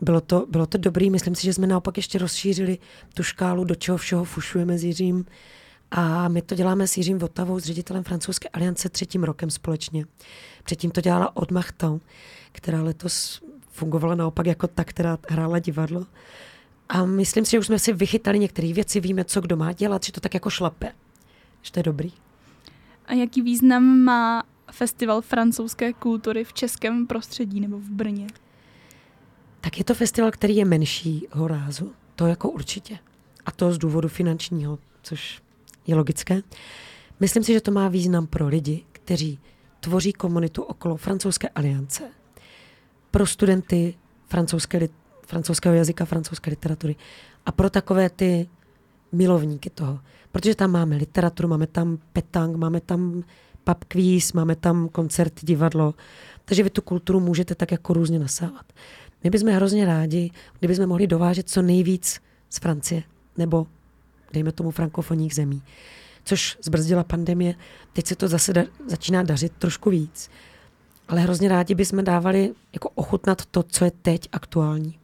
bylo 0.00 0.20
to, 0.20 0.46
bylo 0.50 0.66
to 0.66 0.78
dobrý, 0.78 1.10
myslím 1.10 1.34
si, 1.34 1.42
že 1.42 1.54
jsme 1.54 1.66
naopak 1.66 1.96
ještě 1.96 2.18
rozšířili 2.18 2.78
tu 3.14 3.22
škálu, 3.22 3.64
do 3.64 3.74
čeho 3.74 3.98
všeho 3.98 4.24
fušujeme 4.24 4.78
s 4.78 4.84
Jiřím. 4.84 5.24
A 5.90 6.28
my 6.28 6.42
to 6.42 6.54
děláme 6.54 6.88
s 6.88 6.96
Jiřím 6.96 7.18
Votavou, 7.18 7.60
s 7.60 7.64
ředitelem 7.64 8.04
francouzské 8.04 8.48
aliance 8.48 8.88
třetím 8.88 9.24
rokem 9.24 9.50
společně. 9.50 10.06
Předtím 10.64 10.90
to 10.90 11.00
dělala 11.00 11.36
od 11.36 11.50
Machton, 11.50 12.00
která 12.52 12.82
letos 12.82 13.42
fungovala 13.68 14.14
naopak 14.14 14.46
jako 14.46 14.66
ta, 14.66 14.84
která 14.84 15.18
hrála 15.28 15.58
divadlo. 15.58 16.06
A 16.88 17.04
myslím 17.04 17.44
si, 17.44 17.50
že 17.50 17.58
už 17.58 17.66
jsme 17.66 17.78
si 17.78 17.92
vychytali 17.92 18.38
některé 18.38 18.72
věci, 18.72 19.00
víme, 19.00 19.24
co 19.24 19.40
kdo 19.40 19.56
má 19.56 19.72
dělat, 19.72 20.04
že 20.04 20.12
to 20.12 20.20
tak 20.20 20.34
jako 20.34 20.50
šlape. 20.50 20.92
Že 21.62 21.72
to 21.72 21.78
je 21.78 21.82
dobrý. 21.82 22.12
A 23.06 23.12
jaký 23.12 23.42
význam 23.42 23.98
má 23.98 24.42
festival 24.72 25.20
francouzské 25.20 25.92
kultury 25.92 26.44
v 26.44 26.52
českém 26.52 27.06
prostředí 27.06 27.60
nebo 27.60 27.78
v 27.78 27.90
Brně? 27.90 28.26
Tak 29.60 29.78
je 29.78 29.84
to 29.84 29.94
festival, 29.94 30.30
který 30.30 30.56
je 30.56 30.64
menšího 30.64 31.48
rázu. 31.48 31.92
To 32.16 32.26
jako 32.26 32.50
určitě. 32.50 32.98
A 33.46 33.50
to 33.50 33.72
z 33.72 33.78
důvodu 33.78 34.08
finančního, 34.08 34.78
což 35.02 35.42
je 35.86 35.94
logické. 35.94 36.42
Myslím 37.20 37.44
si, 37.44 37.52
že 37.52 37.60
to 37.60 37.70
má 37.70 37.88
význam 37.88 38.26
pro 38.26 38.48
lidi, 38.48 38.84
kteří 38.92 39.38
tvoří 39.80 40.12
komunitu 40.12 40.62
okolo 40.62 40.96
francouzské 40.96 41.48
aliance, 41.48 42.10
pro 43.10 43.26
studenty 43.26 43.94
francouzské, 44.26 44.88
francouzského 45.26 45.74
jazyka, 45.74 46.04
francouzské 46.04 46.50
literatury 46.50 46.96
a 47.46 47.52
pro 47.52 47.70
takové 47.70 48.10
ty 48.10 48.48
milovníky 49.12 49.70
toho. 49.70 50.00
Protože 50.32 50.54
tam 50.54 50.70
máme 50.70 50.96
literaturu, 50.96 51.48
máme 51.48 51.66
tam 51.66 51.98
petang, 52.12 52.56
máme 52.56 52.80
tam 52.80 53.24
pub 53.64 53.84
quiz, 53.84 54.32
máme 54.32 54.56
tam 54.56 54.88
koncert, 54.88 55.44
divadlo, 55.44 55.94
takže 56.44 56.62
vy 56.62 56.70
tu 56.70 56.82
kulturu 56.82 57.20
můžete 57.20 57.54
tak 57.54 57.72
jako 57.72 57.92
různě 57.92 58.18
nasávat. 58.18 58.72
My 59.24 59.30
bychom 59.30 59.48
hrozně 59.48 59.86
rádi, 59.86 60.30
kdybychom 60.58 60.86
mohli 60.86 61.06
dovážet 61.06 61.48
co 61.48 61.62
nejvíc 61.62 62.20
z 62.50 62.58
Francie, 62.58 63.02
nebo 63.38 63.66
dejme 64.32 64.52
tomu 64.52 64.70
frankofonních 64.70 65.34
zemí 65.34 65.62
což 66.24 66.58
zbrzdila 66.62 67.04
pandemie. 67.04 67.54
Teď 67.92 68.06
se 68.06 68.16
to 68.16 68.28
zase 68.28 68.52
da, 68.52 68.62
začíná 68.86 69.22
dařit 69.22 69.52
trošku 69.58 69.90
víc. 69.90 70.30
Ale 71.08 71.20
hrozně 71.20 71.48
rádi 71.48 71.74
bychom 71.74 72.04
dávali 72.04 72.54
jako 72.72 72.88
ochutnat 72.94 73.46
to, 73.46 73.62
co 73.62 73.84
je 73.84 73.90
teď 73.90 74.28
aktuální. 74.32 74.98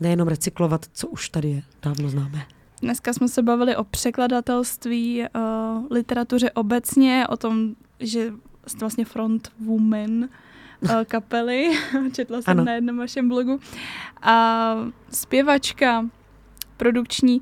Nejenom 0.00 0.28
recyklovat, 0.28 0.86
co 0.92 1.08
už 1.08 1.28
tady 1.28 1.50
je, 1.50 1.62
dávno 1.82 2.08
známe. 2.08 2.46
Dneska 2.82 3.12
jsme 3.12 3.28
se 3.28 3.42
bavili 3.42 3.76
o 3.76 3.84
překladatelství, 3.84 5.24
o 5.24 5.82
literatuře 5.90 6.50
obecně, 6.50 7.26
o 7.28 7.36
tom, 7.36 7.74
že 8.00 8.32
jste 8.66 8.78
vlastně 8.80 9.04
front 9.04 9.52
woman 9.66 10.28
kapely, 11.06 11.70
četla 12.12 12.42
jsem 12.42 12.50
ano. 12.50 12.64
na 12.64 12.72
jednom 12.72 12.98
vašem 12.98 13.28
blogu. 13.28 13.60
A 14.22 14.74
zpěvačka, 15.10 16.06
produkční, 16.76 17.40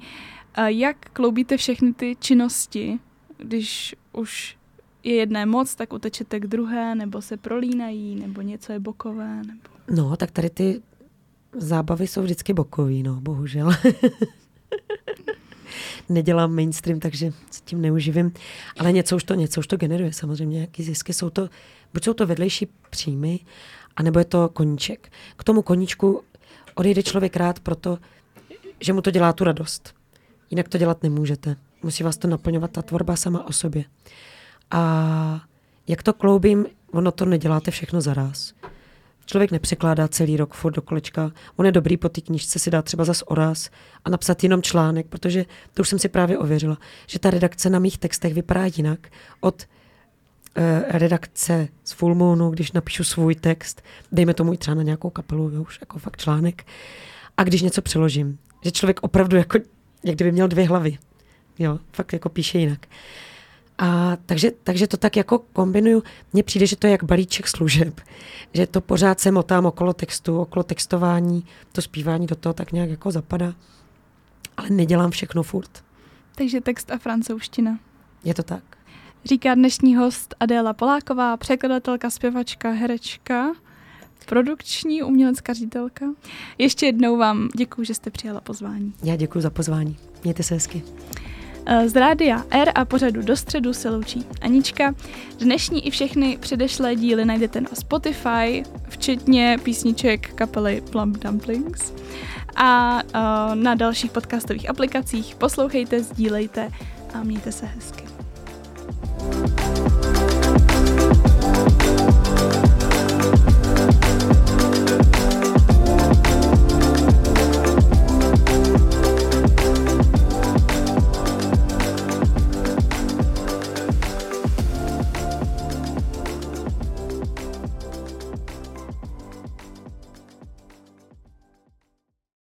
jak 0.60 1.10
kloubíte 1.10 1.56
všechny 1.56 1.94
ty 1.94 2.16
činnosti 2.20 2.98
když 3.44 3.96
už 4.12 4.56
je 5.02 5.14
jedné 5.14 5.46
moc, 5.46 5.74
tak 5.74 5.92
utečete 5.92 6.40
k 6.40 6.46
druhé, 6.46 6.94
nebo 6.94 7.22
se 7.22 7.36
prolínají, 7.36 8.16
nebo 8.16 8.40
něco 8.40 8.72
je 8.72 8.78
bokové. 8.78 9.36
Nebo... 9.36 9.60
No, 9.90 10.16
tak 10.16 10.30
tady 10.30 10.50
ty 10.50 10.82
zábavy 11.56 12.06
jsou 12.06 12.22
vždycky 12.22 12.52
bokový, 12.52 13.02
no, 13.02 13.20
bohužel. 13.20 13.72
Nedělám 16.08 16.54
mainstream, 16.54 17.00
takže 17.00 17.32
s 17.50 17.60
tím 17.60 17.80
neuživím. 17.80 18.32
Ale 18.78 18.92
něco 18.92 19.16
už 19.16 19.24
to, 19.24 19.34
něco 19.34 19.60
už 19.60 19.66
to 19.66 19.76
generuje 19.76 20.12
samozřejmě, 20.12 20.60
jaký 20.60 20.82
zisky. 20.82 21.12
Jsou 21.12 21.30
to, 21.30 21.48
buď 21.94 22.04
jsou 22.04 22.14
to 22.14 22.26
vedlejší 22.26 22.68
příjmy, 22.90 23.40
anebo 23.96 24.18
je 24.18 24.24
to 24.24 24.48
koníček. 24.48 25.12
K 25.36 25.44
tomu 25.44 25.62
koníčku 25.62 26.22
odejde 26.74 27.02
člověk 27.02 27.36
rád 27.36 27.60
proto, 27.60 27.98
že 28.80 28.92
mu 28.92 29.00
to 29.00 29.10
dělá 29.10 29.32
tu 29.32 29.44
radost. 29.44 29.94
Jinak 30.54 30.68
to 30.68 30.78
dělat 30.78 31.02
nemůžete. 31.02 31.56
Musí 31.82 32.02
vás 32.02 32.16
to 32.16 32.28
naplňovat 32.28 32.70
ta 32.70 32.82
tvorba 32.82 33.16
sama 33.16 33.46
o 33.46 33.52
sobě. 33.52 33.84
A 34.70 35.40
jak 35.88 36.02
to 36.02 36.12
kloubím, 36.12 36.66
ono 36.92 37.12
to 37.12 37.24
neděláte 37.24 37.70
všechno 37.70 38.00
zaraz. 38.00 38.52
Člověk 39.26 39.50
nepřekládá 39.50 40.08
celý 40.08 40.36
rok 40.36 40.54
furt 40.54 40.72
do 40.72 40.82
kolečka. 40.82 41.30
On 41.56 41.66
je 41.66 41.72
dobrý 41.72 41.96
po 41.96 42.08
té 42.08 42.20
knižce 42.20 42.58
si 42.58 42.70
dá 42.70 42.82
třeba 42.82 43.04
zas 43.04 43.22
oraz 43.26 43.70
a 44.04 44.10
napsat 44.10 44.42
jenom 44.42 44.62
článek, 44.62 45.06
protože 45.06 45.44
to 45.74 45.80
už 45.80 45.88
jsem 45.88 45.98
si 45.98 46.08
právě 46.08 46.38
ověřila, 46.38 46.78
že 47.06 47.18
ta 47.18 47.30
redakce 47.30 47.70
na 47.70 47.78
mých 47.78 47.98
textech 47.98 48.34
vypadá 48.34 48.64
jinak 48.76 49.08
od 49.40 49.62
eh, 50.56 50.84
redakce 50.88 51.68
z 51.84 51.92
Full 51.92 52.14
Moonu, 52.14 52.50
když 52.50 52.72
napíšu 52.72 53.04
svůj 53.04 53.34
text, 53.34 53.82
dejme 54.12 54.34
tomu 54.34 54.52
i 54.52 54.56
třeba 54.56 54.74
na 54.74 54.82
nějakou 54.82 55.10
kapelu, 55.10 55.50
jo, 55.50 55.62
už 55.62 55.78
jako 55.80 55.98
fakt 55.98 56.16
článek. 56.16 56.66
a 57.36 57.44
když 57.44 57.62
něco 57.62 57.82
přeložím. 57.82 58.38
Že 58.64 58.70
člověk 58.70 59.02
opravdu 59.02 59.36
jako, 59.36 59.58
jak 60.04 60.16
kdyby 60.16 60.32
měl 60.32 60.48
dvě 60.48 60.68
hlavy. 60.68 60.98
Jo, 61.58 61.78
fakt 61.92 62.12
jako 62.12 62.28
píše 62.28 62.58
jinak. 62.58 62.86
A 63.78 64.16
takže, 64.26 64.50
takže 64.64 64.86
to 64.86 64.96
tak 64.96 65.16
jako 65.16 65.38
kombinuju. 65.38 66.02
Mně 66.32 66.42
přijde, 66.42 66.66
že 66.66 66.76
to 66.76 66.86
je 66.86 66.90
jak 66.90 67.04
balíček 67.04 67.48
služeb. 67.48 68.00
Že 68.54 68.66
to 68.66 68.80
pořád 68.80 69.20
se 69.20 69.30
motám 69.30 69.66
okolo 69.66 69.92
textu, 69.92 70.40
okolo 70.40 70.62
textování, 70.62 71.46
to 71.72 71.82
zpívání 71.82 72.26
do 72.26 72.36
toho 72.36 72.52
tak 72.52 72.72
nějak 72.72 72.90
jako 72.90 73.10
zapadá. 73.10 73.54
Ale 74.56 74.70
nedělám 74.70 75.10
všechno 75.10 75.42
furt. 75.42 75.84
Takže 76.34 76.60
text 76.60 76.90
a 76.90 76.98
francouzština. 76.98 77.78
Je 78.24 78.34
to 78.34 78.42
tak. 78.42 78.62
Říká 79.24 79.54
dnešní 79.54 79.96
host 79.96 80.34
Adéla 80.40 80.72
Poláková, 80.72 81.36
překladatelka, 81.36 82.10
zpěvačka, 82.10 82.70
herečka, 82.70 83.52
produkční 84.26 85.02
umělecká 85.02 85.52
ředitelka. 85.52 86.06
Ještě 86.58 86.86
jednou 86.86 87.16
vám 87.16 87.48
děkuji, 87.56 87.84
že 87.84 87.94
jste 87.94 88.10
přijala 88.10 88.40
pozvání. 88.40 88.92
Já 89.02 89.16
děkuji 89.16 89.40
za 89.40 89.50
pozvání. 89.50 89.96
Mějte 90.24 90.42
se 90.42 90.54
hezky. 90.54 90.82
Eh, 91.66 91.88
z 91.88 91.96
rádia 91.96 92.44
R 92.50 92.72
a 92.74 92.84
pořadu 92.84 93.22
do 93.22 93.36
středu 93.36 93.72
se 93.72 93.90
loučí 93.90 94.26
Anička. 94.40 94.94
Dnešní 95.38 95.86
i 95.86 95.90
všechny 95.90 96.38
předešlé 96.40 96.96
díly 96.96 97.24
najdete 97.24 97.60
na 97.60 97.68
Spotify, 97.74 98.62
včetně 98.88 99.58
písniček 99.62 100.34
kapely 100.34 100.82
Plump 100.90 101.18
Dumplings. 101.18 101.92
A 102.56 103.02
uh, 103.02 103.54
na 103.54 103.74
dalších 103.74 104.10
podcastových 104.10 104.70
aplikacích 104.70 105.34
poslouchejte, 105.34 106.02
sdílejte 106.02 106.70
a 107.14 107.22
mějte 107.22 107.52
se 107.52 107.66
hezky. 107.66 108.04